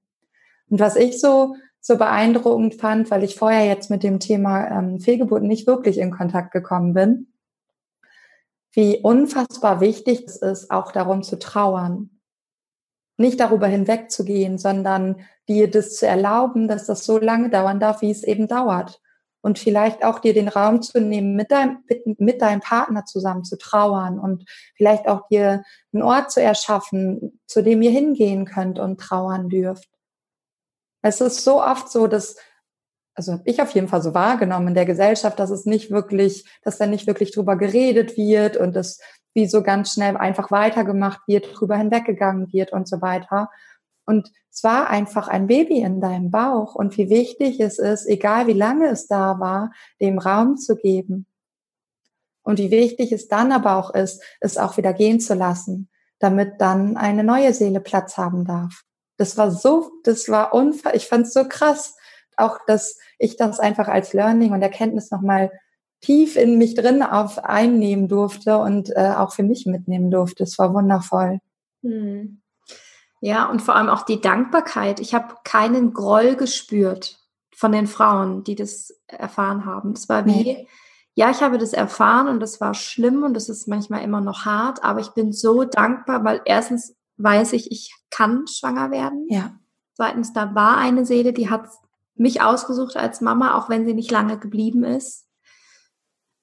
Und 0.69 0.79
was 0.79 0.97
ich 0.97 1.21
so 1.21 1.55
so 1.81 1.97
beeindruckend 1.97 2.75
fand, 2.75 3.11
weil 3.11 3.25
ich 3.25 3.37
vorher 3.37 3.65
jetzt 3.67 3.89
mit 3.91 4.03
dem 4.03 4.21
Thema 4.21 4.69
ähm, 4.69 5.01
Fehlgeburt 5.01 5.43
nicht 5.43 5.67
wirklich 5.67 5.99
in 5.99 6.11
Kontakt 6.11 6.53
gekommen 6.53 6.93
bin, 6.93 7.33
wie 8.73 8.99
unfassbar 8.99 9.81
wichtig 9.81 10.25
es 10.27 10.37
ist, 10.37 10.71
auch 10.71 10.93
darum 10.93 11.23
zu 11.23 11.39
trauern 11.39 12.18
nicht 13.19 13.41
darüber 13.41 13.67
hinwegzugehen, 13.67 14.59
sondern 14.59 15.17
dir 15.49 15.71
das 15.71 15.97
zu 15.97 16.07
erlauben, 16.07 16.69
dass 16.69 16.87
das 16.87 17.05
so 17.05 17.19
lange 17.19 17.51
dauern 17.51 17.81
darf, 17.81 18.01
wie 18.01 18.11
es 18.11 18.23
eben 18.23 18.49
dauert. 18.49 19.01
Und 19.41 19.59
vielleicht 19.59 20.05
auch 20.05 20.19
dir 20.19 20.35
den 20.35 20.49
Raum 20.49 20.83
zu 20.83 21.01
nehmen, 21.01 21.35
mit 21.37 21.51
deinem, 21.51 21.79
mit 22.19 22.43
deinem 22.43 22.61
Partner 22.61 23.05
zusammen 23.05 23.45
zu 23.45 23.57
trauern 23.57 24.19
und 24.19 24.45
vielleicht 24.77 25.07
auch 25.07 25.29
dir 25.29 25.63
einen 25.93 26.03
Ort 26.03 26.33
zu 26.33 26.43
erschaffen, 26.43 27.41
zu 27.47 27.63
dem 27.63 27.83
ihr 27.83 27.91
hingehen 27.91 28.47
könnt 28.47 28.79
und 28.79 29.01
trauern 29.01 29.49
dürft. 29.49 29.89
Es 31.03 31.21
ist 31.21 31.45
so 31.45 31.63
oft 31.63 31.91
so, 31.91 32.09
dass, 32.09 32.37
also 33.15 33.33
habe 33.33 33.43
ich 33.47 33.63
auf 33.63 33.71
jeden 33.71 33.89
Fall 33.89 34.03
so 34.03 34.13
wahrgenommen 34.13 34.69
in 34.69 34.75
der 34.75 34.87
Gesellschaft, 34.87 35.39
dass 35.39 35.51
es 35.51 35.67
nicht 35.67 35.91
wirklich, 35.91 36.45
dass 36.63 36.79
da 36.79 36.87
nicht 36.87 37.07
wirklich 37.07 37.31
drüber 37.33 37.57
geredet 37.57 38.17
wird 38.17 38.57
und 38.57 38.75
das 38.75 39.01
wie 39.35 39.47
so 39.47 39.63
ganz 39.63 39.93
schnell 39.93 40.17
einfach 40.17 40.51
weitergemacht 40.51 41.21
wird, 41.27 41.49
drüber 41.59 41.77
hinweggegangen 41.77 42.53
wird 42.53 42.73
und 42.73 42.89
so 42.89 43.01
weiter. 43.01 43.51
Und 44.05 44.33
es 44.51 44.65
war 44.65 44.89
einfach 44.89 45.29
ein 45.29 45.47
Baby 45.47 45.81
in 45.81 46.01
deinem 46.01 46.31
Bauch 46.31 46.75
und 46.75 46.97
wie 46.97 47.11
wichtig 47.11 47.61
es 47.61 47.79
ist, 47.79 48.07
egal 48.07 48.47
wie 48.47 48.55
lange 48.55 48.89
es 48.89 49.07
da 49.07 49.39
war, 49.39 49.73
dem 50.01 50.19
Raum 50.19 50.57
zu 50.57 50.77
geben. 50.77 51.27
Und 52.43 52.59
wie 52.59 52.71
wichtig 52.71 53.13
es 53.13 53.29
dann 53.29 53.53
aber 53.53 53.77
auch 53.77 53.95
ist, 53.95 54.23
es 54.41 54.57
auch 54.57 54.79
wieder 54.79 54.95
gehen 54.95 55.21
zu 55.21 55.35
lassen, 55.35 55.91
damit 56.19 56.61
dann 56.61 56.97
eine 56.97 57.23
neue 57.23 57.53
Seele 57.53 57.81
Platz 57.81 58.17
haben 58.17 58.47
darf. 58.47 58.85
Das 59.19 59.37
war 59.37 59.51
so, 59.51 59.91
das 60.05 60.29
war 60.31 60.55
unfair. 60.55 60.95
Ich 60.95 61.07
fand 61.09 61.27
es 61.27 61.35
so 61.35 61.47
krass, 61.47 61.95
auch 62.39 62.59
dass 62.67 62.97
ich 63.19 63.37
das 63.37 63.61
einfach 63.61 63.89
als 63.89 64.15
Learning 64.15 64.53
und 64.53 64.63
Erkenntnis 64.63 65.11
nochmal 65.11 65.53
tief 66.01 66.37
in 66.37 66.59
mich 66.59 66.75
drin 66.75 67.03
auf 67.03 67.45
einnehmen 67.45 68.09
durfte 68.09 68.59
und 68.59 68.91
äh, 68.97 69.15
auch 69.17 69.33
für 69.33 69.43
mich 69.43 69.67
mitnehmen 69.67 70.11
durfte. 70.11 70.45
Es 70.45 70.59
war 70.59 70.73
wundervoll. 70.73 71.41
Hm. 71.83 72.41
Ja, 73.21 73.47
und 73.47 73.63
vor 73.63 73.75
allem 73.75 73.89
auch 73.89 74.03
die 74.03 74.21
Dankbarkeit. 74.21 75.01
Ich 75.01 75.15
habe 75.15 75.35
keinen 75.45 75.93
Groll 75.93 76.37
gespürt 76.37 77.19
von 77.55 77.73
den 77.73 77.89
Frauen, 77.89 78.45
die 78.45 78.55
das 78.55 78.95
erfahren 79.09 79.65
haben. 79.65 79.93
Es 79.93 80.09
war 80.09 80.25
wie, 80.25 80.45
nee. 80.45 80.69
ja, 81.15 81.31
ich 81.31 81.43
habe 81.43 81.59
das 81.59 81.73
erfahren 81.73 82.29
und 82.29 82.39
das 82.39 82.61
war 82.61 82.75
schlimm 82.75 83.25
und 83.25 83.35
das 83.35 83.49
ist 83.49 83.67
manchmal 83.67 84.03
immer 84.05 84.21
noch 84.21 84.45
hart, 84.45 84.85
aber 84.85 85.01
ich 85.01 85.11
bin 85.11 85.33
so 85.33 85.65
dankbar, 85.65 86.25
weil 86.25 86.41
erstens 86.45 86.95
weiß 87.17 87.55
ich, 87.55 87.73
ich 87.73 87.93
kann 88.11 88.47
schwanger 88.47 88.93
werden. 88.93 89.27
Ja. 89.29 89.59
Zweitens, 89.95 90.33
da 90.33 90.55
war 90.55 90.77
eine 90.77 91.05
Seele, 91.05 91.33
die 91.33 91.51
hat 91.51 91.69
mich 92.15 92.43
ausgesucht 92.43 92.97
als 92.97 93.21
Mama, 93.21 93.59
auch 93.59 93.69
wenn 93.69 93.85
sie 93.85 93.95
nicht 93.95 94.13
lange 94.13 94.39
geblieben 94.39 94.85
ist. 94.85 95.28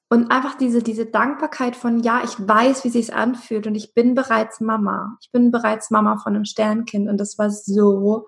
Und 0.09 0.29
einfach 0.31 0.55
diese, 0.55 0.83
diese 0.83 1.07
Dankbarkeit 1.07 1.75
von, 1.75 1.99
ja, 1.99 2.21
ich 2.23 2.35
weiß, 2.39 2.83
wie 2.83 2.89
sich 2.89 3.13
anfühlt 3.13 3.65
und 3.65 3.75
ich 3.75 3.93
bin 3.93 4.13
bereits 4.13 4.61
Mama. 4.61 5.17
Ich 5.21 5.31
bin 5.31 5.51
bereits 5.51 5.89
Mama 5.89 6.17
von 6.17 6.35
einem 6.35 6.45
Sternkind 6.45 7.09
und 7.09 7.17
das 7.17 7.39
war 7.39 7.49
so 7.49 8.27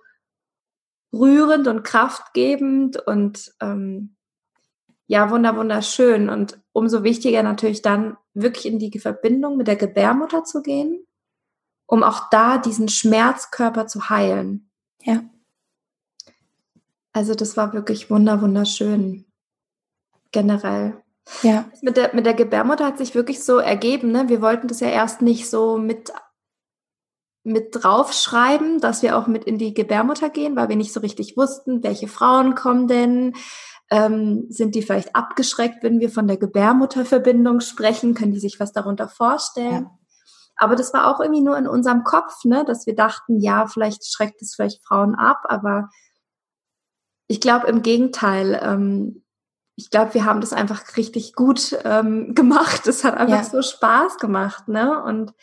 rührend 1.14 1.68
und 1.68 1.84
kraftgebend 1.84 2.98
und 3.06 3.54
ähm, 3.62 4.16
ja, 5.06 5.30
wunder, 5.30 5.56
wunderschön. 5.56 6.30
Und 6.30 6.60
umso 6.74 7.04
wichtiger 7.04 7.44
natürlich 7.44 7.82
dann 7.82 8.18
wirklich 8.34 8.66
in 8.66 8.80
die 8.80 9.00
Verbindung 9.00 9.56
mit 9.58 9.68
der 9.68 9.78
Gebärmutter 9.78 10.44
zu 10.44 10.62
gehen, 10.62 11.06
um 11.86 12.04
auch 12.04 12.30
da 12.30 12.58
diesen 12.58 12.90
Schmerzkörper 12.90 13.88
zu 13.88 14.10
heilen. 14.10 14.70
Ja. 15.04 15.24
Also 17.14 17.36
das 17.36 17.56
war 17.56 17.74
wirklich 17.74 18.10
wunder, 18.10 18.42
wunderschön. 18.42 19.26
Generell. 20.32 21.02
Ja. 21.44 21.66
Mit 21.82 21.98
der, 21.98 22.14
mit 22.16 22.26
der 22.26 22.34
Gebärmutter 22.34 22.86
hat 22.86 22.98
sich 22.98 23.16
wirklich 23.16 23.44
so 23.44 23.58
ergeben. 23.58 24.12
Ne? 24.12 24.30
Wir 24.30 24.42
wollten 24.42 24.68
das 24.68 24.80
ja 24.80 24.88
erst 24.88 25.22
nicht 25.22 25.50
so 25.50 25.78
mit, 25.78 26.12
mit 27.44 27.70
draufschreiben, 27.72 28.80
dass 28.80 29.02
wir 29.02 29.18
auch 29.18 29.28
mit 29.28 29.44
in 29.44 29.58
die 29.58 29.74
Gebärmutter 29.74 30.30
gehen, 30.30 30.56
weil 30.56 30.70
wir 30.70 30.76
nicht 30.76 30.94
so 30.94 31.00
richtig 31.00 31.38
wussten, 31.38 31.84
welche 31.84 32.08
Frauen 32.08 32.56
kommen 32.56 32.88
denn. 32.88 33.34
Ähm, 33.90 34.48
sind 34.50 34.76
die 34.76 34.82
vielleicht 34.82 35.16
abgeschreckt, 35.16 35.82
wenn 35.82 36.00
wir 36.00 36.10
von 36.10 36.28
der 36.28 36.38
Gebärmutterverbindung 36.38 37.62
sprechen? 37.62 38.14
Können 38.16 38.34
die 38.34 38.40
sich 38.40 38.60
was 38.60 38.74
darunter 38.74 39.08
vorstellen? 39.08 39.84
Ja. 39.84 39.98
Aber 40.58 40.76
das 40.76 40.94
war 40.94 41.08
auch 41.08 41.20
irgendwie 41.20 41.44
nur 41.44 41.58
in 41.58 41.68
unserem 41.68 42.04
Kopf, 42.04 42.44
ne, 42.44 42.66
dass 42.66 42.88
wir 42.88 42.96
dachten, 42.96 43.40
ja, 43.40 43.68
vielleicht 43.68 44.06
schreckt 44.06 44.42
es 44.42 44.56
vielleicht 44.56 44.84
Frauen 44.86 45.14
ab, 45.16 45.44
aber 45.44 45.88
ich 47.28 47.40
glaube 47.40 47.68
im 47.68 47.84
Gegenteil, 47.84 48.60
ähm, 48.62 49.24
ich 49.78 49.92
glaube, 49.92 50.16
wir 50.16 50.26
haben 50.26 50.42
das 50.42 50.54
einfach 50.54 50.98
richtig 50.98 51.34
gut 51.34 51.78
ähm, 51.86 52.34
gemacht. 52.36 52.88
Es 52.88 53.04
hat 53.04 53.16
einfach 53.16 53.38
ja. 53.38 53.44
so 53.44 53.62
Spaß 53.62 54.18
gemacht, 54.18 54.68
ne? 54.68 55.02
Und 55.02 55.34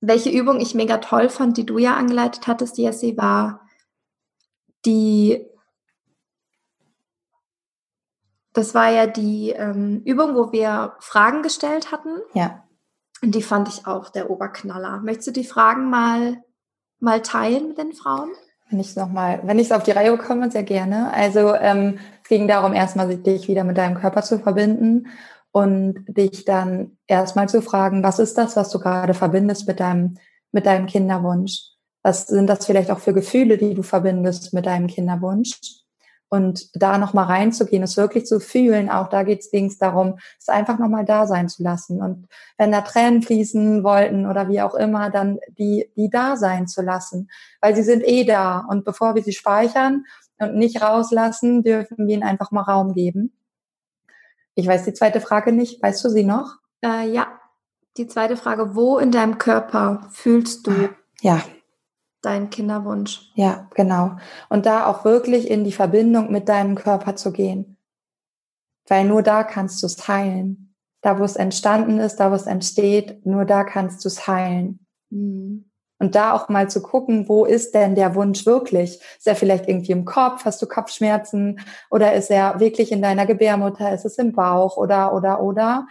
welche 0.00 0.30
Übung 0.30 0.60
ich 0.60 0.74
mega 0.74 0.98
toll 0.98 1.28
fand, 1.28 1.56
die 1.56 1.66
du 1.66 1.78
ja 1.78 1.96
angeleitet 1.96 2.46
hattest, 2.46 2.78
Jessie, 2.78 3.16
war 3.16 3.62
die, 4.84 5.44
das 8.52 8.74
war 8.74 8.90
ja 8.90 9.06
die 9.06 9.50
ähm, 9.50 10.02
Übung, 10.04 10.36
wo 10.36 10.52
wir 10.52 10.94
Fragen 11.00 11.42
gestellt 11.42 11.90
hatten. 11.90 12.20
Ja. 12.34 12.64
Und 13.22 13.34
die 13.34 13.42
fand 13.42 13.68
ich 13.68 13.86
auch 13.86 14.10
der 14.10 14.30
Oberknaller. 14.30 15.00
Möchtest 15.00 15.28
du 15.28 15.32
die 15.32 15.44
Fragen 15.44 15.90
mal, 15.90 16.44
mal 17.00 17.22
teilen 17.22 17.68
mit 17.68 17.78
den 17.78 17.94
Frauen? 17.94 18.30
Wenn 18.70 18.80
ich 18.80 18.94
mal, 18.94 19.40
wenn 19.44 19.58
ich 19.58 19.68
es 19.68 19.72
auf 19.72 19.82
die 19.82 19.92
Reihe 19.92 20.14
bekomme, 20.14 20.50
sehr 20.50 20.62
gerne. 20.62 21.10
Also 21.12 21.54
ähm, 21.54 21.98
es 22.17 22.17
ging 22.28 22.48
darum, 22.48 22.72
erstmal 22.72 23.16
dich 23.16 23.48
wieder 23.48 23.64
mit 23.64 23.78
deinem 23.78 23.96
Körper 23.96 24.22
zu 24.22 24.38
verbinden 24.38 25.08
und 25.50 26.04
dich 26.08 26.44
dann 26.44 26.98
erstmal 27.06 27.48
zu 27.48 27.62
fragen, 27.62 28.02
was 28.02 28.18
ist 28.18 28.38
das, 28.38 28.56
was 28.56 28.70
du 28.70 28.78
gerade 28.78 29.14
verbindest 29.14 29.66
mit 29.66 29.80
deinem, 29.80 30.18
mit 30.52 30.66
deinem 30.66 30.86
Kinderwunsch? 30.86 31.62
Was 32.02 32.26
sind 32.26 32.46
das 32.46 32.64
vielleicht 32.66 32.90
auch 32.90 33.00
für 33.00 33.12
Gefühle, 33.12 33.58
die 33.58 33.74
du 33.74 33.82
verbindest 33.82 34.54
mit 34.54 34.66
deinem 34.66 34.86
Kinderwunsch? 34.86 35.58
Und 36.30 36.68
da 36.74 36.98
nochmal 36.98 37.24
reinzugehen, 37.24 37.82
es 37.82 37.96
wirklich 37.96 38.26
zu 38.26 38.38
fühlen, 38.38 38.90
auch 38.90 39.08
da 39.08 39.22
geht 39.22 39.40
es 39.50 39.78
darum, 39.78 40.18
es 40.38 40.50
einfach 40.50 40.78
nochmal 40.78 41.06
da 41.06 41.26
sein 41.26 41.48
zu 41.48 41.62
lassen. 41.62 42.02
Und 42.02 42.28
wenn 42.58 42.70
da 42.70 42.82
Tränen 42.82 43.22
fließen 43.22 43.82
wollten 43.82 44.26
oder 44.26 44.48
wie 44.50 44.60
auch 44.60 44.74
immer, 44.74 45.08
dann 45.08 45.38
die, 45.56 45.90
die 45.96 46.10
da 46.10 46.36
sein 46.36 46.66
zu 46.66 46.82
lassen. 46.82 47.30
Weil 47.62 47.74
sie 47.74 47.82
sind 47.82 48.06
eh 48.06 48.24
da. 48.24 48.66
Und 48.68 48.84
bevor 48.84 49.14
wir 49.14 49.22
sie 49.22 49.32
speichern 49.32 50.04
und 50.38 50.54
nicht 50.54 50.82
rauslassen, 50.82 51.62
dürfen 51.62 52.06
wir 52.06 52.14
ihnen 52.14 52.22
einfach 52.22 52.50
mal 52.50 52.62
Raum 52.62 52.92
geben. 52.94 53.32
Ich 54.54 54.66
weiß 54.66 54.84
die 54.84 54.94
zweite 54.94 55.20
Frage 55.20 55.52
nicht. 55.52 55.82
Weißt 55.82 56.04
du 56.04 56.08
sie 56.08 56.24
noch? 56.24 56.56
Äh, 56.84 57.08
ja, 57.10 57.28
die 57.96 58.06
zweite 58.06 58.36
Frage. 58.36 58.74
Wo 58.74 58.98
in 58.98 59.10
deinem 59.10 59.38
Körper 59.38 60.08
fühlst 60.10 60.66
du? 60.66 60.88
Ja, 61.20 61.42
dein 62.22 62.50
Kinderwunsch. 62.50 63.30
Ja, 63.34 63.68
genau. 63.74 64.16
Und 64.48 64.66
da 64.66 64.86
auch 64.86 65.04
wirklich 65.04 65.50
in 65.50 65.64
die 65.64 65.72
Verbindung 65.72 66.32
mit 66.32 66.48
deinem 66.48 66.74
Körper 66.74 67.16
zu 67.16 67.32
gehen. 67.32 67.76
Weil 68.88 69.04
nur 69.04 69.22
da 69.22 69.44
kannst 69.44 69.82
du 69.82 69.86
es 69.86 70.08
heilen. 70.08 70.74
Da, 71.02 71.18
wo 71.20 71.24
es 71.24 71.36
entstanden 71.36 72.00
ist, 72.00 72.16
da, 72.16 72.30
wo 72.30 72.34
es 72.34 72.46
entsteht, 72.46 73.24
nur 73.24 73.44
da 73.44 73.62
kannst 73.62 74.04
du 74.04 74.08
es 74.08 74.26
heilen. 74.26 74.84
Mhm. 75.10 75.67
Und 75.98 76.14
da 76.14 76.32
auch 76.32 76.48
mal 76.48 76.70
zu 76.70 76.80
gucken, 76.80 77.28
wo 77.28 77.44
ist 77.44 77.74
denn 77.74 77.94
der 77.94 78.14
Wunsch 78.14 78.46
wirklich? 78.46 79.00
Ist 79.18 79.26
er 79.26 79.34
vielleicht 79.34 79.68
irgendwie 79.68 79.92
im 79.92 80.04
Kopf? 80.04 80.44
Hast 80.44 80.62
du 80.62 80.66
Kopfschmerzen? 80.66 81.60
Oder 81.90 82.14
ist 82.14 82.30
er 82.30 82.60
wirklich 82.60 82.92
in 82.92 83.02
deiner 83.02 83.26
Gebärmutter? 83.26 83.92
Ist 83.92 84.04
es 84.04 84.16
im 84.18 84.32
Bauch? 84.32 84.76
Oder, 84.76 85.12
oder, 85.12 85.42
oder? 85.42 85.86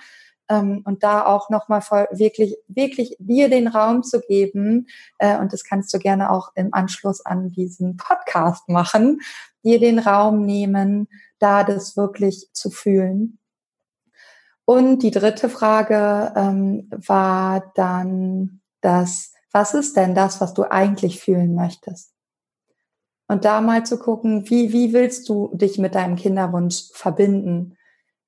ähm, 0.49 0.81
und 0.85 1.03
da 1.03 1.25
auch 1.25 1.49
nochmal 1.49 1.81
wirklich, 2.11 2.57
wirklich 2.67 3.15
dir 3.19 3.49
den 3.49 3.67
Raum 3.67 4.03
zu 4.03 4.21
geben, 4.21 4.87
äh, 5.17 5.37
und 5.37 5.53
das 5.53 5.63
kannst 5.63 5.93
du 5.93 5.99
gerne 5.99 6.31
auch 6.31 6.51
im 6.55 6.73
Anschluss 6.73 7.25
an 7.25 7.49
diesen 7.49 7.97
Podcast 7.97 8.69
machen, 8.69 9.21
dir 9.63 9.79
den 9.79 9.99
Raum 9.99 10.45
nehmen, 10.45 11.07
da 11.39 11.63
das 11.63 11.97
wirklich 11.97 12.49
zu 12.53 12.69
fühlen. 12.69 13.39
Und 14.65 14.99
die 14.99 15.11
dritte 15.11 15.49
Frage 15.49 16.33
ähm, 16.35 16.89
war 16.91 17.71
dann 17.75 18.61
das, 18.81 19.33
was 19.51 19.73
ist 19.73 19.97
denn 19.97 20.15
das, 20.15 20.41
was 20.41 20.53
du 20.53 20.63
eigentlich 20.63 21.19
fühlen 21.19 21.55
möchtest? 21.55 22.13
Und 23.27 23.45
da 23.45 23.61
mal 23.61 23.85
zu 23.85 23.99
gucken, 23.99 24.49
wie, 24.49 24.71
wie 24.71 24.93
willst 24.93 25.27
du 25.27 25.51
dich 25.53 25.77
mit 25.77 25.95
deinem 25.95 26.15
Kinderwunsch 26.15 26.89
verbinden? 26.93 27.77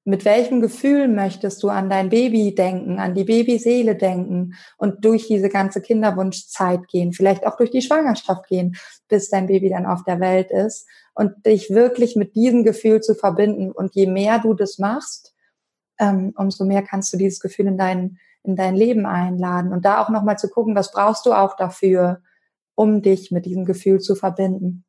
Mit 0.04 0.26
welchem 0.26 0.60
Gefühl 0.60 1.08
möchtest 1.08 1.62
du 1.62 1.70
an 1.70 1.90
dein 1.90 2.10
Baby 2.10 2.56
denken, 2.56 3.00
an 3.00 3.16
die 3.16 3.26
Babyseele 3.26 3.96
denken 3.96 4.56
und 4.78 5.06
durch 5.06 5.28
diese 5.28 5.50
ganze 5.50 5.82
Kinderwunschzeit 5.82 6.88
gehen, 6.88 7.14
vielleicht 7.14 7.46
auch 7.46 7.58
durch 7.58 7.70
die 7.70 7.82
Schwangerschaft 7.82 8.48
gehen, 8.48 8.76
bis 9.08 9.30
dein 9.30 9.48
Baby 9.48 9.70
dann 9.70 9.86
auf 9.86 10.04
der 10.04 10.20
Welt 10.20 10.52
ist 10.52 10.88
und 11.14 11.46
dich 11.46 11.70
wirklich 11.70 12.16
mit 12.16 12.36
diesem 12.36 12.64
Gefühl 12.64 13.02
zu 13.02 13.14
verbinden. 13.14 13.72
Und 13.72 13.94
je 13.94 14.08
mehr 14.08 14.40
du 14.40 14.54
das 14.54 14.80
machst, 14.80 15.34
ähm, 16.00 16.34
umso 16.36 16.66
mehr 16.66 16.82
kannst 16.82 17.14
du 17.14 17.18
dieses 17.18 17.40
Gefühl 17.40 17.68
in 17.68 17.78
dein, 17.78 18.18
in 18.50 18.56
dein 18.56 18.76
Leben 18.76 19.06
einladen 19.06 19.72
und 19.72 19.86
da 19.86 20.02
auch 20.02 20.10
nochmal 20.10 20.38
zu 20.38 20.50
gucken, 20.50 20.76
was 20.76 20.92
brauchst 20.92 21.26
du 21.26 21.34
auch 21.34 21.56
dafür, 21.56 22.22
um 22.76 23.02
dich 23.02 23.32
mit 23.32 23.46
diesem 23.46 23.66
Gefühl 23.66 24.00
zu 24.00 24.16
verbinden. 24.16 24.86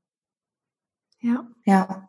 Ja. 1.20 1.46
Ja. 1.64 2.08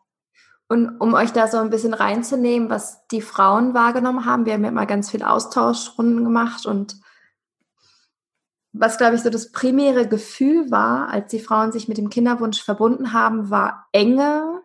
Und 0.68 0.98
um 1.00 1.12
euch 1.12 1.32
da 1.32 1.48
so 1.48 1.58
ein 1.58 1.70
bisschen 1.70 1.92
reinzunehmen, 1.92 2.70
was 2.70 3.06
die 3.08 3.20
Frauen 3.20 3.74
wahrgenommen 3.74 4.24
haben, 4.24 4.46
wir 4.46 4.54
haben 4.54 4.64
ja 4.64 4.70
mal 4.70 4.86
ganz 4.86 5.10
viel 5.10 5.22
Austauschrunden 5.22 6.24
gemacht 6.24 6.64
und 6.64 6.96
was, 8.72 8.96
glaube 8.96 9.16
ich, 9.16 9.22
so 9.22 9.28
das 9.28 9.52
primäre 9.52 10.08
Gefühl 10.08 10.70
war, 10.70 11.08
als 11.08 11.30
die 11.30 11.40
Frauen 11.40 11.72
sich 11.72 11.88
mit 11.88 11.98
dem 11.98 12.08
Kinderwunsch 12.08 12.62
verbunden 12.62 13.12
haben, 13.12 13.50
war 13.50 13.86
Enge, 13.92 14.62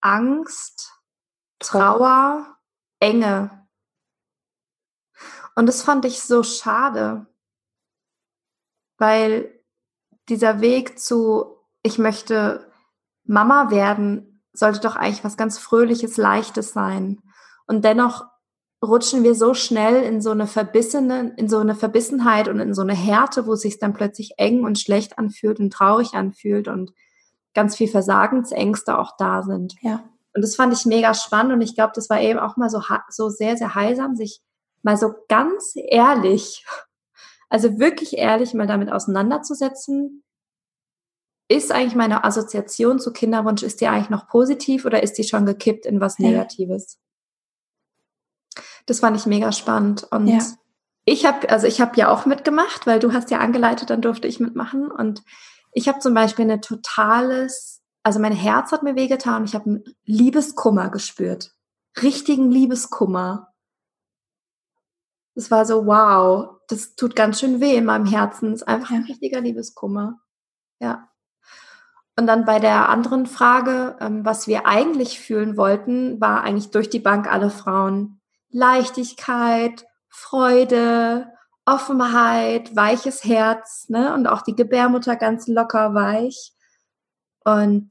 Angst, 0.00 0.94
Trauer, 1.58 2.56
Enge. 3.00 3.57
Und 5.58 5.66
das 5.66 5.82
fand 5.82 6.04
ich 6.04 6.22
so 6.22 6.44
schade, 6.44 7.26
weil 8.96 9.52
dieser 10.28 10.60
Weg 10.60 11.00
zu 11.00 11.56
ich 11.82 11.98
möchte 11.98 12.70
Mama 13.24 13.68
werden, 13.72 14.40
sollte 14.52 14.78
doch 14.78 14.94
eigentlich 14.94 15.24
was 15.24 15.36
ganz 15.36 15.58
Fröhliches, 15.58 16.16
Leichtes 16.16 16.72
sein. 16.72 17.20
Und 17.66 17.84
dennoch 17.84 18.26
rutschen 18.84 19.24
wir 19.24 19.34
so 19.34 19.52
schnell 19.52 20.04
in 20.04 20.20
so 20.20 20.30
eine 20.30 20.46
verbissene, 20.46 21.34
in 21.36 21.48
so 21.48 21.58
eine 21.58 21.74
Verbissenheit 21.74 22.46
und 22.46 22.60
in 22.60 22.72
so 22.72 22.82
eine 22.82 22.94
Härte, 22.94 23.48
wo 23.48 23.54
es 23.54 23.62
sich 23.62 23.80
dann 23.80 23.94
plötzlich 23.94 24.34
eng 24.36 24.62
und 24.62 24.78
schlecht 24.78 25.18
anfühlt 25.18 25.58
und 25.58 25.72
traurig 25.72 26.14
anfühlt 26.14 26.68
und 26.68 26.92
ganz 27.52 27.74
viel 27.74 27.88
Versagensängste 27.88 28.96
auch 28.96 29.16
da 29.18 29.42
sind. 29.42 29.74
Ja. 29.82 30.04
Und 30.36 30.42
das 30.42 30.54
fand 30.54 30.72
ich 30.72 30.86
mega 30.86 31.14
spannend 31.14 31.54
und 31.54 31.62
ich 31.62 31.74
glaube, 31.74 31.94
das 31.96 32.08
war 32.08 32.20
eben 32.20 32.38
auch 32.38 32.56
mal 32.56 32.70
so, 32.70 32.80
so 33.08 33.28
sehr, 33.28 33.56
sehr 33.56 33.74
heilsam, 33.74 34.14
sich 34.14 34.40
mal 34.82 34.96
so 34.96 35.14
ganz 35.28 35.74
ehrlich, 35.74 36.64
also 37.48 37.78
wirklich 37.78 38.16
ehrlich 38.16 38.54
mal 38.54 38.66
damit 38.66 38.90
auseinanderzusetzen. 38.90 40.22
Ist 41.50 41.72
eigentlich 41.72 41.94
meine 41.94 42.24
Assoziation 42.24 42.98
zu 42.98 43.12
Kinderwunsch, 43.12 43.62
ist 43.62 43.80
die 43.80 43.88
eigentlich 43.88 44.10
noch 44.10 44.28
positiv 44.28 44.84
oder 44.84 45.02
ist 45.02 45.14
die 45.14 45.24
schon 45.24 45.46
gekippt 45.46 45.86
in 45.86 46.00
was 46.00 46.18
Negatives? 46.18 46.98
Ja. 48.54 48.62
Das 48.84 49.00
fand 49.00 49.16
ich 49.16 49.26
mega 49.26 49.52
spannend 49.52 50.06
und 50.10 50.28
ja. 50.28 50.40
ich 51.04 51.26
habe, 51.26 51.48
also 51.50 51.66
ich 51.66 51.80
habe 51.80 51.96
ja 51.96 52.10
auch 52.10 52.26
mitgemacht, 52.26 52.86
weil 52.86 52.98
du 52.98 53.12
hast 53.12 53.30
ja 53.30 53.38
angeleitet, 53.38 53.90
dann 53.90 54.02
durfte 54.02 54.28
ich 54.28 54.40
mitmachen 54.40 54.90
und 54.90 55.22
ich 55.72 55.88
habe 55.88 56.00
zum 56.00 56.14
Beispiel 56.14 56.44
eine 56.44 56.60
totales 56.60 57.78
also 58.08 58.20
mein 58.20 58.32
Herz 58.32 58.72
hat 58.72 58.82
mir 58.82 58.96
wehgetan 58.96 59.42
und 59.42 59.48
ich 59.48 59.54
habe 59.54 59.66
einen 59.66 59.84
Liebeskummer 60.04 60.88
gespürt. 60.88 61.54
Richtigen 62.00 62.50
Liebeskummer. 62.50 63.47
Es 65.38 65.52
war 65.52 65.64
so, 65.64 65.86
wow, 65.86 66.56
das 66.66 66.96
tut 66.96 67.14
ganz 67.14 67.38
schön 67.38 67.60
weh 67.60 67.76
in 67.76 67.84
meinem 67.84 68.06
Herzen. 68.06 68.50
Das 68.50 68.62
ist 68.62 68.66
einfach 68.68 68.90
ein 68.90 69.04
richtiger 69.04 69.40
Liebeskummer. 69.40 70.18
Ja. 70.80 71.08
Und 72.18 72.26
dann 72.26 72.44
bei 72.44 72.58
der 72.58 72.88
anderen 72.88 73.26
Frage, 73.26 73.96
ähm, 74.00 74.24
was 74.24 74.48
wir 74.48 74.66
eigentlich 74.66 75.20
fühlen 75.20 75.56
wollten, 75.56 76.20
war 76.20 76.42
eigentlich 76.42 76.72
durch 76.72 76.90
die 76.90 76.98
Bank 76.98 77.32
alle 77.32 77.50
Frauen. 77.50 78.20
Leichtigkeit, 78.50 79.86
Freude, 80.08 81.28
Offenheit, 81.64 82.74
weiches 82.74 83.22
Herz, 83.22 83.88
ne? 83.88 84.14
Und 84.14 84.26
auch 84.26 84.42
die 84.42 84.56
Gebärmutter 84.56 85.14
ganz 85.14 85.46
locker 85.46 85.94
weich. 85.94 86.52
Und 87.44 87.90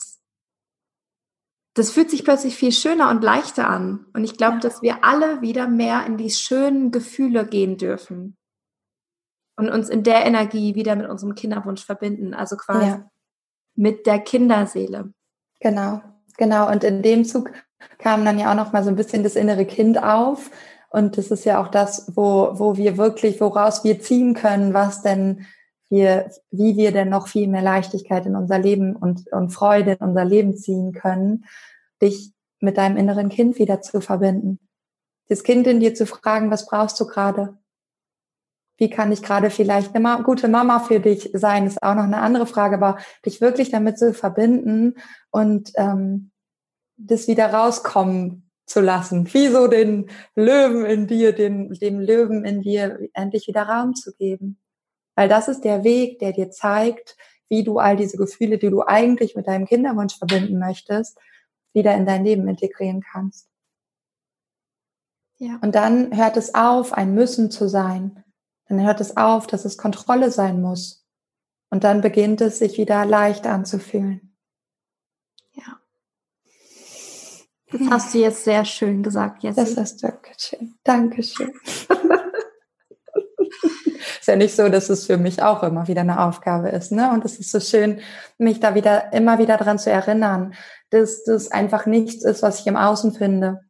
das 1.78 1.92
fühlt 1.92 2.10
sich 2.10 2.24
plötzlich 2.24 2.56
viel 2.56 2.72
schöner 2.72 3.10
und 3.10 3.24
leichter 3.24 3.68
an. 3.70 4.06
Und 4.14 4.24
ich 4.24 4.38
glaube, 4.38 4.56
ja. 4.56 4.60
dass 4.62 4.82
wir 4.82 5.04
alle 5.04 5.42
wieder 5.42 5.68
mehr 5.68 6.06
in 6.06 6.18
die 6.18 6.30
schönen 6.30 6.92
Gefühle 6.92 7.46
gehen 7.46 7.78
dürfen. 7.78 8.38
Und 9.56 9.70
uns 9.70 9.90
in 9.90 10.04
der 10.04 10.26
Energie 10.26 10.76
wieder 10.76 10.96
mit 10.96 11.10
unserem 11.10 11.36
Kinderwunsch 11.36 11.86
verbinden. 11.86 12.34
Also 12.34 12.58
quasi 12.58 12.88
ja. 12.88 13.10
mit 13.76 14.06
der 14.06 14.20
Kinderseele. 14.20 15.14
Genau, 15.60 16.02
genau. 16.38 16.72
Und 16.72 16.84
in 16.84 17.02
dem 17.02 17.26
Zug 17.26 17.52
kam 17.98 18.26
dann 18.26 18.40
ja 18.40 18.52
auch 18.52 18.56
noch 18.56 18.72
mal 18.72 18.84
so 18.84 18.90
ein 18.90 18.96
bisschen 18.96 19.24
das 19.24 19.36
innere 19.36 19.66
Kind 19.66 20.02
auf. 20.02 20.52
Und 20.90 21.18
das 21.18 21.32
ist 21.32 21.46
ja 21.46 21.62
auch 21.62 21.68
das, 21.68 22.12
wo, 22.16 22.52
wo 22.54 22.78
wir 22.78 22.98
wirklich, 22.98 23.42
woraus 23.42 23.84
wir 23.84 24.00
ziehen 24.00 24.34
können, 24.34 24.74
was 24.74 25.02
denn 25.02 25.46
wir, 25.90 26.32
wie 26.52 26.76
wir 26.76 26.92
denn 26.92 27.10
noch 27.10 27.28
viel 27.28 27.48
mehr 27.48 27.62
Leichtigkeit 27.62 28.26
in 28.26 28.36
unser 28.36 28.60
Leben 28.60 28.96
und, 28.96 29.32
und 29.32 29.50
Freude 29.50 29.94
in 29.94 30.08
unser 30.08 30.26
Leben 30.26 30.56
ziehen 30.58 30.92
können, 30.92 31.46
dich 32.02 32.34
mit 32.60 32.78
deinem 32.78 32.98
inneren 32.98 33.30
Kind 33.30 33.60
wieder 33.60 33.82
zu 33.82 34.02
verbinden. 34.02 34.60
Das 35.30 35.44
Kind 35.44 35.68
in 35.68 35.80
dir 35.80 35.94
zu 35.94 36.06
fragen, 36.06 36.52
was 36.52 36.66
brauchst 36.66 37.00
du 37.00 37.06
gerade? 37.06 37.58
Wie 38.78 38.90
kann 38.90 39.12
ich 39.12 39.24
gerade 39.24 39.50
vielleicht 39.50 39.96
eine 39.96 40.04
Ma 40.04 40.22
gute 40.22 40.48
Mama 40.48 40.80
für 40.80 41.00
dich 41.00 41.32
sein, 41.34 41.66
ist 41.66 41.82
auch 41.82 41.96
noch 41.96 42.04
eine 42.04 42.20
andere 42.22 42.46
Frage, 42.46 42.76
aber 42.76 42.98
dich 43.26 43.42
wirklich 43.42 43.72
damit 43.72 43.98
zu 43.98 44.14
verbinden 44.14 44.96
und 45.32 45.72
ähm, 45.76 46.32
das 46.96 47.28
wieder 47.28 47.54
rauskommen 47.54 48.52
zu 48.66 48.82
lassen, 48.82 49.34
wie 49.34 49.48
so 49.48 49.68
den 49.68 50.10
Löwen 50.36 50.86
in 50.86 51.08
dir, 51.08 51.34
den, 51.34 51.74
dem 51.74 52.00
Löwen 52.00 52.46
in 52.46 52.62
dir 52.62 53.00
endlich 53.14 53.48
wieder 53.48 53.64
Raum 53.64 53.96
zu 53.96 54.14
geben. 54.16 54.60
Weil 55.18 55.28
das 55.28 55.48
ist 55.48 55.62
der 55.62 55.84
Weg, 55.84 56.20
der 56.20 56.32
dir 56.32 56.52
zeigt, 56.52 57.18
wie 57.50 57.64
du 57.64 57.80
all 57.80 57.98
diese 57.98 58.18
Gefühle, 58.18 58.60
die 58.60 58.70
du 58.70 58.84
eigentlich 58.84 59.36
mit 59.36 59.48
deinem 59.48 59.66
Kinderwunsch 59.66 60.16
verbinden 60.16 60.60
möchtest, 60.60 61.18
wieder 61.74 61.96
in 61.96 62.06
dein 62.06 62.24
Leben 62.24 62.48
integrieren 62.48 63.02
kannst. 63.02 63.50
Ja. 65.40 65.58
Und 65.62 65.74
dann 65.74 66.16
hört 66.16 66.38
es 66.38 66.54
auf, 66.54 66.94
ein 66.94 67.16
Müssen 67.16 67.50
zu 67.50 67.68
sein. 67.68 68.24
Dann 68.70 68.86
hört 68.86 69.02
es 69.02 69.18
auf, 69.18 69.48
dass 69.48 69.66
es 69.66 69.80
Kontrolle 69.80 70.30
sein 70.30 70.62
muss. 70.62 71.04
Und 71.72 71.84
dann 71.84 72.02
beginnt 72.02 72.42
es, 72.42 72.60
sich 72.60 72.78
wieder 72.78 73.04
leicht 73.04 73.48
anzufühlen. 73.48 74.38
Ja. 75.54 75.80
Das 77.72 77.82
hast 77.90 78.14
du 78.14 78.20
jetzt 78.20 78.44
sehr 78.44 78.66
schön 78.66 79.02
gesagt, 79.02 79.42
Jessie. 79.42 79.56
Das 79.56 79.78
hast 79.78 80.04
du 80.04 80.14
schön. 80.38 80.76
Dankeschön. 80.84 81.54
ist 84.28 84.34
ja 84.34 84.36
nicht 84.36 84.56
so, 84.58 84.68
dass 84.68 84.90
es 84.90 85.06
für 85.06 85.16
mich 85.16 85.42
auch 85.42 85.64
immer 85.64 85.88
wieder 85.88 86.02
eine 86.02 86.20
Aufgabe 86.20 86.68
ist. 86.68 86.92
Ne? 86.92 87.10
Und 87.14 87.24
es 87.24 87.40
ist 87.40 87.50
so 87.50 87.62
schön, 87.62 88.02
mich 88.38 88.60
da 88.60 88.76
wieder 88.76 89.14
immer 89.14 89.40
wieder 89.40 89.56
dran 89.56 89.80
zu 89.80 89.90
erinnern, 89.90 90.54
dass 90.90 91.24
das 91.24 91.50
einfach 91.50 91.86
nichts 91.86 92.26
ist, 92.26 92.44
was 92.44 92.60
ich 92.60 92.68
im 92.68 92.76
Außen 92.76 93.14
finde. 93.14 93.62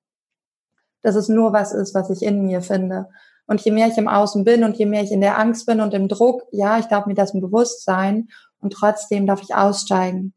Dass 1.03 1.13
es 1.13 1.29
nur 1.29 1.53
was 1.53 1.73
ist, 1.73 1.93
was 1.93 2.09
ich 2.09 2.23
in 2.23 2.41
mir 2.41 2.61
finde. 2.61 3.07
Und 3.45 3.61
je 3.61 3.71
mehr 3.71 3.87
ich 3.87 3.99
im 3.99 4.07
Außen 4.07 4.43
bin 4.45 4.63
und 4.63 4.77
je 4.77 4.87
mehr 4.87 5.03
ich 5.03 5.11
in 5.11 5.21
der 5.21 5.37
Angst 5.37 5.67
bin 5.67 5.79
und 5.79 5.93
im 5.93 6.07
Druck, 6.07 6.41
ja, 6.51 6.79
ich 6.79 6.85
darf 6.85 7.05
mir 7.05 7.13
das 7.13 7.35
im 7.35 7.41
Bewusstsein 7.41 8.29
und 8.59 8.73
trotzdem 8.73 9.27
darf 9.27 9.43
ich 9.43 9.53
aussteigen. 9.53 10.33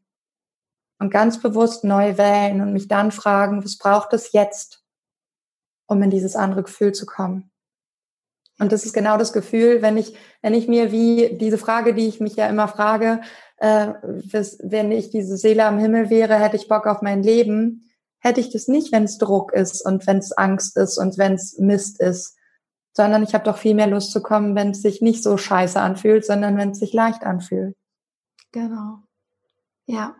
Und 0.99 1.09
ganz 1.09 1.41
bewusst 1.41 1.83
neu 1.83 2.19
wählen 2.19 2.61
und 2.61 2.73
mich 2.73 2.87
dann 2.87 3.11
fragen, 3.11 3.63
was 3.63 3.75
braucht 3.75 4.13
es 4.13 4.33
jetzt, 4.33 4.83
um 5.87 6.03
in 6.03 6.11
dieses 6.11 6.35
andere 6.35 6.61
Gefühl 6.61 6.91
zu 6.91 7.07
kommen? 7.07 7.50
Und 8.61 8.71
das 8.71 8.85
ist 8.85 8.93
genau 8.93 9.17
das 9.17 9.33
Gefühl, 9.33 9.81
wenn 9.81 9.97
ich, 9.97 10.15
wenn 10.43 10.53
ich 10.53 10.67
mir 10.67 10.91
wie 10.91 11.35
diese 11.35 11.57
Frage, 11.57 11.95
die 11.95 12.07
ich 12.07 12.19
mich 12.19 12.35
ja 12.35 12.47
immer 12.47 12.67
frage, 12.67 13.21
äh, 13.57 13.87
wenn 14.03 14.91
ich 14.91 15.09
diese 15.09 15.35
Seele 15.35 15.65
am 15.65 15.79
Himmel 15.79 16.11
wäre, 16.11 16.35
hätte 16.35 16.57
ich 16.57 16.67
Bock 16.67 16.85
auf 16.85 17.01
mein 17.01 17.23
Leben, 17.23 17.89
hätte 18.19 18.39
ich 18.39 18.51
das 18.51 18.67
nicht, 18.67 18.91
wenn 18.91 19.05
es 19.05 19.17
Druck 19.17 19.51
ist 19.51 19.83
und 19.83 20.05
wenn 20.05 20.19
es 20.19 20.31
Angst 20.31 20.77
ist 20.77 20.99
und 20.99 21.17
wenn 21.17 21.33
es 21.33 21.57
Mist 21.57 21.99
ist, 21.99 22.37
sondern 22.93 23.23
ich 23.23 23.33
habe 23.33 23.45
doch 23.45 23.57
viel 23.57 23.73
mehr 23.73 23.87
Lust 23.87 24.11
zu 24.11 24.21
kommen, 24.21 24.55
wenn 24.55 24.71
es 24.71 24.83
sich 24.83 25.01
nicht 25.01 25.23
so 25.23 25.37
scheiße 25.37 25.81
anfühlt, 25.81 26.23
sondern 26.23 26.55
wenn 26.55 26.69
es 26.69 26.77
sich 26.77 26.93
leicht 26.93 27.23
anfühlt. 27.23 27.75
Genau. 28.51 28.99
Ja. 29.87 30.15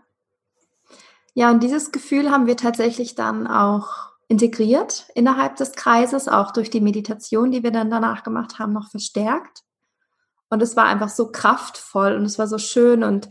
Ja, 1.36 1.52
und 1.52 1.62
dieses 1.62 1.92
Gefühl 1.92 2.32
haben 2.32 2.48
wir 2.48 2.58
tatsächlich 2.58 3.14
dann 3.14 3.46
auch 3.46 4.11
integriert 4.32 5.08
innerhalb 5.14 5.58
des 5.58 5.74
Kreises, 5.74 6.30
auch 6.30 6.52
durch 6.52 6.70
die 6.70 6.80
Meditation, 6.80 7.52
die 7.52 7.64
wir 7.64 7.72
dann 7.72 7.92
danach 7.92 8.24
gemacht 8.24 8.60
haben, 8.60 8.72
noch 8.72 8.90
verstärkt. 8.90 9.64
Und 10.50 10.62
es 10.62 10.78
war 10.78 10.86
einfach 10.86 11.10
so 11.10 11.32
kraftvoll 11.32 12.14
und 12.16 12.24
es 12.24 12.40
war 12.40 12.48
so 12.48 12.58
schön 12.58 13.04
und 13.04 13.28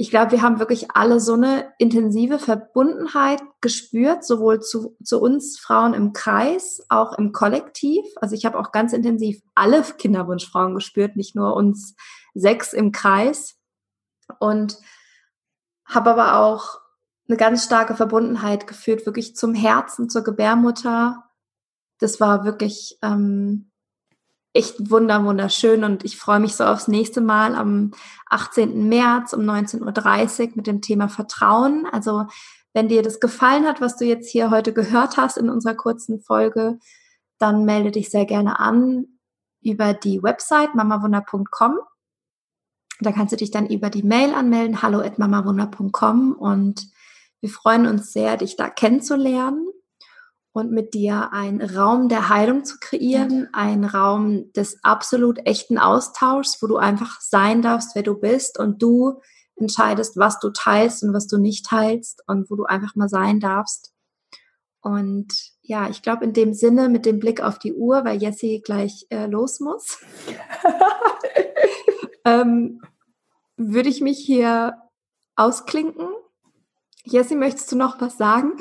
ich 0.00 0.10
glaube, 0.10 0.30
wir 0.30 0.42
haben 0.42 0.58
wirklich 0.58 0.92
alle 0.92 1.18
so 1.20 1.34
eine 1.34 1.72
intensive 1.78 2.38
Verbundenheit 2.38 3.42
gespürt, 3.60 4.24
sowohl 4.24 4.60
zu, 4.60 4.96
zu 5.02 5.20
uns 5.20 5.58
Frauen 5.58 5.92
im 5.92 6.12
Kreis, 6.12 6.80
auch 6.88 7.18
im 7.18 7.32
Kollektiv. 7.32 8.04
Also 8.20 8.36
ich 8.36 8.46
habe 8.46 8.58
auch 8.58 8.70
ganz 8.70 8.92
intensiv 8.92 9.42
alle 9.56 9.82
Kinderwunschfrauen 9.82 10.76
gespürt, 10.76 11.16
nicht 11.16 11.34
nur 11.34 11.54
uns 11.54 11.96
sechs 12.32 12.72
im 12.72 12.92
Kreis. 12.92 13.56
Und 14.38 14.78
habe 15.84 16.10
aber 16.10 16.38
auch 16.38 16.80
eine 17.28 17.36
ganz 17.36 17.64
starke 17.64 17.94
Verbundenheit 17.94 18.66
geführt, 18.66 19.06
wirklich 19.06 19.36
zum 19.36 19.54
Herzen, 19.54 20.08
zur 20.08 20.24
Gebärmutter. 20.24 21.24
Das 21.98 22.20
war 22.20 22.44
wirklich 22.44 22.98
ähm, 23.02 23.70
echt 24.54 24.90
wunder, 24.90 25.24
wunderschön 25.24 25.84
und 25.84 26.04
ich 26.04 26.16
freue 26.16 26.40
mich 26.40 26.56
so 26.56 26.64
aufs 26.64 26.88
nächste 26.88 27.20
Mal 27.20 27.54
am 27.54 27.92
18. 28.30 28.88
März 28.88 29.34
um 29.34 29.42
19.30 29.42 30.40
Uhr 30.40 30.52
mit 30.54 30.66
dem 30.66 30.80
Thema 30.80 31.08
Vertrauen. 31.08 31.86
Also 31.90 32.26
wenn 32.72 32.88
dir 32.88 33.02
das 33.02 33.20
gefallen 33.20 33.66
hat, 33.66 33.80
was 33.80 33.96
du 33.96 34.04
jetzt 34.04 34.30
hier 34.30 34.50
heute 34.50 34.72
gehört 34.72 35.16
hast 35.16 35.36
in 35.36 35.50
unserer 35.50 35.74
kurzen 35.74 36.20
Folge, 36.20 36.78
dann 37.38 37.64
melde 37.64 37.90
dich 37.90 38.10
sehr 38.10 38.24
gerne 38.24 38.58
an 38.58 39.06
über 39.62 39.92
die 39.92 40.22
Website 40.22 40.74
mamawunder.com. 40.74 41.78
Da 43.00 43.12
kannst 43.12 43.32
du 43.32 43.36
dich 43.36 43.50
dann 43.50 43.66
über 43.66 43.90
die 43.90 44.02
Mail 44.02 44.34
anmelden, 44.34 44.82
hallo 44.82 45.00
at 45.00 45.18
mamawunder.com 45.18 46.32
und 46.32 46.90
wir 47.40 47.50
freuen 47.50 47.86
uns 47.86 48.12
sehr, 48.12 48.36
dich 48.36 48.56
da 48.56 48.68
kennenzulernen 48.68 49.68
und 50.52 50.72
mit 50.72 50.94
dir 50.94 51.32
einen 51.32 51.62
Raum 51.62 52.08
der 52.08 52.28
Heilung 52.28 52.64
zu 52.64 52.78
kreieren, 52.80 53.42
ja. 53.42 53.48
einen 53.52 53.84
Raum 53.84 54.52
des 54.54 54.82
absolut 54.82 55.38
echten 55.46 55.78
Austauschs, 55.78 56.60
wo 56.60 56.66
du 56.66 56.76
einfach 56.76 57.20
sein 57.20 57.62
darfst, 57.62 57.94
wer 57.94 58.02
du 58.02 58.14
bist 58.14 58.58
und 58.58 58.82
du 58.82 59.20
entscheidest, 59.56 60.16
was 60.16 60.38
du 60.40 60.50
teilst 60.50 61.02
und 61.02 61.12
was 61.12 61.26
du 61.26 61.38
nicht 61.38 61.66
teilst 61.66 62.22
und 62.26 62.50
wo 62.50 62.56
du 62.56 62.64
einfach 62.64 62.94
mal 62.94 63.08
sein 63.08 63.40
darfst. 63.40 63.92
Und 64.80 65.52
ja, 65.62 65.88
ich 65.88 66.02
glaube 66.02 66.24
in 66.24 66.32
dem 66.32 66.54
Sinne 66.54 66.88
mit 66.88 67.04
dem 67.04 67.18
Blick 67.18 67.40
auf 67.40 67.58
die 67.58 67.74
Uhr, 67.74 68.04
weil 68.04 68.22
Jessie 68.22 68.60
gleich 68.60 69.06
äh, 69.10 69.26
los 69.26 69.60
muss, 69.60 69.98
ähm, 72.24 72.80
würde 73.56 73.88
ich 73.88 74.00
mich 74.00 74.18
hier 74.18 74.76
ausklinken. 75.36 76.08
Jessie, 77.10 77.36
möchtest 77.36 77.72
du 77.72 77.76
noch 77.76 78.00
was 78.00 78.16
sagen? 78.16 78.52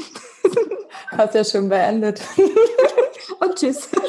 Hast 1.10 1.36
ja 1.36 1.44
schon 1.44 1.70
beendet. 1.70 2.22
Und 3.40 3.56
tschüss. 3.56 3.90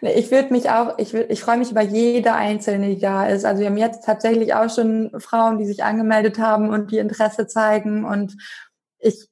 Ich 0.00 0.30
würde 0.30 0.52
mich 0.52 0.70
auch, 0.70 0.96
ich, 0.98 1.12
würd, 1.12 1.28
ich 1.28 1.42
freue 1.42 1.58
mich 1.58 1.72
über 1.72 1.82
jede 1.82 2.32
einzelne, 2.32 2.94
die 2.94 3.00
da 3.00 3.26
ist. 3.26 3.44
Also 3.44 3.58
wir 3.58 3.66
haben 3.66 3.76
jetzt 3.76 4.04
tatsächlich 4.04 4.54
auch 4.54 4.72
schon 4.72 5.10
Frauen, 5.18 5.58
die 5.58 5.66
sich 5.66 5.82
angemeldet 5.82 6.38
haben 6.38 6.70
und 6.70 6.92
die 6.92 6.98
Interesse 6.98 7.48
zeigen. 7.48 8.04
Und 8.04 8.36
ich, 9.00 9.28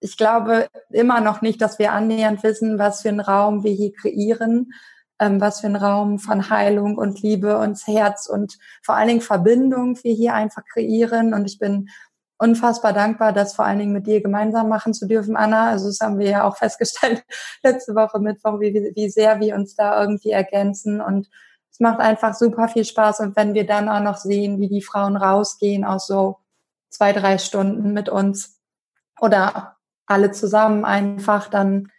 ich 0.00 0.18
glaube 0.18 0.68
immer 0.90 1.22
noch 1.22 1.40
nicht, 1.40 1.62
dass 1.62 1.78
wir 1.78 1.92
annähernd 1.92 2.42
wissen, 2.42 2.78
was 2.78 3.00
für 3.00 3.08
einen 3.08 3.20
Raum 3.20 3.64
wir 3.64 3.72
hier 3.72 3.94
kreieren, 3.94 4.74
ähm, 5.18 5.40
was 5.40 5.60
für 5.60 5.68
einen 5.68 5.76
Raum 5.76 6.18
von 6.18 6.50
Heilung 6.50 6.98
und 6.98 7.22
Liebe 7.22 7.56
und 7.56 7.78
Herz 7.86 8.26
und 8.26 8.58
vor 8.82 8.96
allen 8.96 9.08
Dingen 9.08 9.20
Verbindung 9.22 9.96
wir 10.02 10.12
hier 10.12 10.34
einfach 10.34 10.62
kreieren. 10.70 11.32
Und 11.32 11.46
ich 11.46 11.58
bin 11.58 11.88
unfassbar 12.42 12.92
dankbar, 12.92 13.32
das 13.32 13.54
vor 13.54 13.64
allen 13.64 13.78
Dingen 13.78 13.92
mit 13.92 14.06
dir 14.06 14.20
gemeinsam 14.20 14.68
machen 14.68 14.92
zu 14.92 15.06
dürfen, 15.06 15.36
Anna. 15.36 15.70
Also 15.70 15.86
das 15.86 16.00
haben 16.00 16.18
wir 16.18 16.28
ja 16.28 16.44
auch 16.44 16.56
festgestellt 16.58 17.24
letzte 17.62 17.94
Woche 17.94 18.18
Mittwoch, 18.18 18.60
wie, 18.60 18.92
wie 18.94 19.08
sehr 19.08 19.40
wir 19.40 19.54
uns 19.54 19.76
da 19.76 20.00
irgendwie 20.00 20.30
ergänzen 20.30 21.00
und 21.00 21.28
es 21.70 21.80
macht 21.80 22.00
einfach 22.00 22.34
super 22.34 22.68
viel 22.68 22.84
Spaß 22.84 23.20
und 23.20 23.34
wenn 23.34 23.54
wir 23.54 23.64
dann 23.64 23.88
auch 23.88 24.00
noch 24.00 24.18
sehen, 24.18 24.60
wie 24.60 24.68
die 24.68 24.82
Frauen 24.82 25.16
rausgehen 25.16 25.86
aus 25.86 26.06
so 26.06 26.36
zwei, 26.90 27.14
drei 27.14 27.38
Stunden 27.38 27.94
mit 27.94 28.10
uns 28.10 28.60
oder 29.20 29.76
alle 30.06 30.32
zusammen 30.32 30.84
einfach, 30.84 31.48
dann 31.48 31.90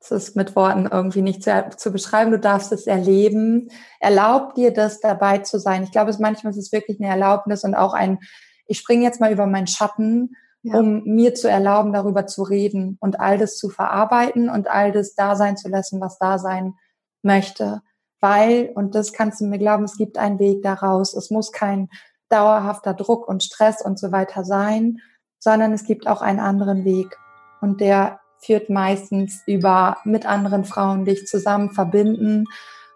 ist 0.00 0.10
es 0.10 0.34
mit 0.34 0.56
Worten 0.56 0.88
irgendwie 0.90 1.22
nicht 1.22 1.44
zu, 1.44 1.70
zu 1.76 1.92
beschreiben. 1.92 2.30
Du 2.30 2.38
darfst 2.38 2.72
es 2.72 2.86
erleben. 2.86 3.68
Erlaub 4.00 4.54
dir 4.54 4.72
das 4.72 5.00
dabei 5.00 5.38
zu 5.38 5.58
sein. 5.58 5.84
Ich 5.84 5.92
glaube, 5.92 6.10
es 6.10 6.18
manchmal 6.18 6.52
ist 6.52 6.58
es 6.58 6.72
wirklich 6.72 7.00
eine 7.00 7.08
Erlaubnis 7.08 7.64
und 7.64 7.74
auch 7.74 7.94
ein 7.94 8.18
ich 8.66 8.78
springe 8.78 9.04
jetzt 9.04 9.20
mal 9.20 9.32
über 9.32 9.46
meinen 9.46 9.66
Schatten, 9.66 10.36
ja. 10.62 10.78
um 10.78 11.04
mir 11.04 11.34
zu 11.34 11.48
erlauben, 11.48 11.92
darüber 11.92 12.26
zu 12.26 12.42
reden 12.42 12.96
und 13.00 13.20
all 13.20 13.38
das 13.38 13.56
zu 13.56 13.68
verarbeiten 13.68 14.48
und 14.48 14.68
all 14.68 14.92
das 14.92 15.14
da 15.14 15.36
sein 15.36 15.56
zu 15.56 15.68
lassen, 15.68 16.00
was 16.00 16.18
da 16.18 16.38
sein 16.38 16.74
möchte. 17.22 17.82
Weil, 18.20 18.72
und 18.74 18.94
das 18.94 19.12
kannst 19.12 19.40
du 19.40 19.46
mir 19.46 19.58
glauben, 19.58 19.84
es 19.84 19.96
gibt 19.96 20.18
einen 20.18 20.38
Weg 20.38 20.62
daraus. 20.62 21.14
Es 21.14 21.30
muss 21.30 21.52
kein 21.52 21.88
dauerhafter 22.28 22.94
Druck 22.94 23.28
und 23.28 23.44
Stress 23.44 23.82
und 23.82 23.98
so 23.98 24.10
weiter 24.10 24.44
sein, 24.44 24.98
sondern 25.38 25.72
es 25.72 25.84
gibt 25.84 26.06
auch 26.08 26.22
einen 26.22 26.40
anderen 26.40 26.84
Weg. 26.84 27.16
Und 27.60 27.80
der 27.80 28.20
führt 28.38 28.68
meistens 28.70 29.42
über 29.46 29.98
mit 30.04 30.26
anderen 30.26 30.64
Frauen 30.64 31.04
dich 31.04 31.26
zusammen 31.26 31.70
verbinden 31.70 32.44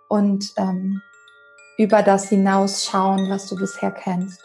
und 0.09 0.52
ähm, 0.56 1.02
über 1.78 2.02
das 2.02 2.28
hinausschauen, 2.28 3.30
was 3.30 3.48
du 3.48 3.56
bisher 3.56 3.90
kennst. 3.90 4.42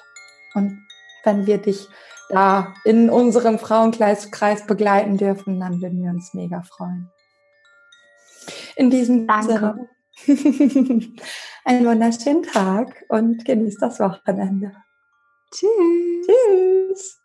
Und 0.53 0.84
wenn 1.25 1.45
wir 1.45 1.57
dich 1.57 1.87
da 2.29 2.73
in 2.83 3.09
unserem 3.09 3.59
Frauenkreis 3.59 4.29
begleiten 4.67 5.17
dürfen, 5.17 5.59
dann 5.59 5.81
würden 5.81 6.03
wir 6.03 6.09
uns 6.09 6.33
mega 6.33 6.61
freuen. 6.63 7.11
In 8.75 8.89
diesem 8.89 9.27
Danke. 9.27 9.87
Sinne, 10.25 11.05
einen 11.65 11.85
wunderschönen 11.85 12.43
Tag 12.43 13.05
und 13.09 13.45
genießt 13.45 13.81
das 13.81 13.99
Wochenende. 13.99 14.71
Tschüss. 15.51 16.27
Tschüss. 16.27 17.24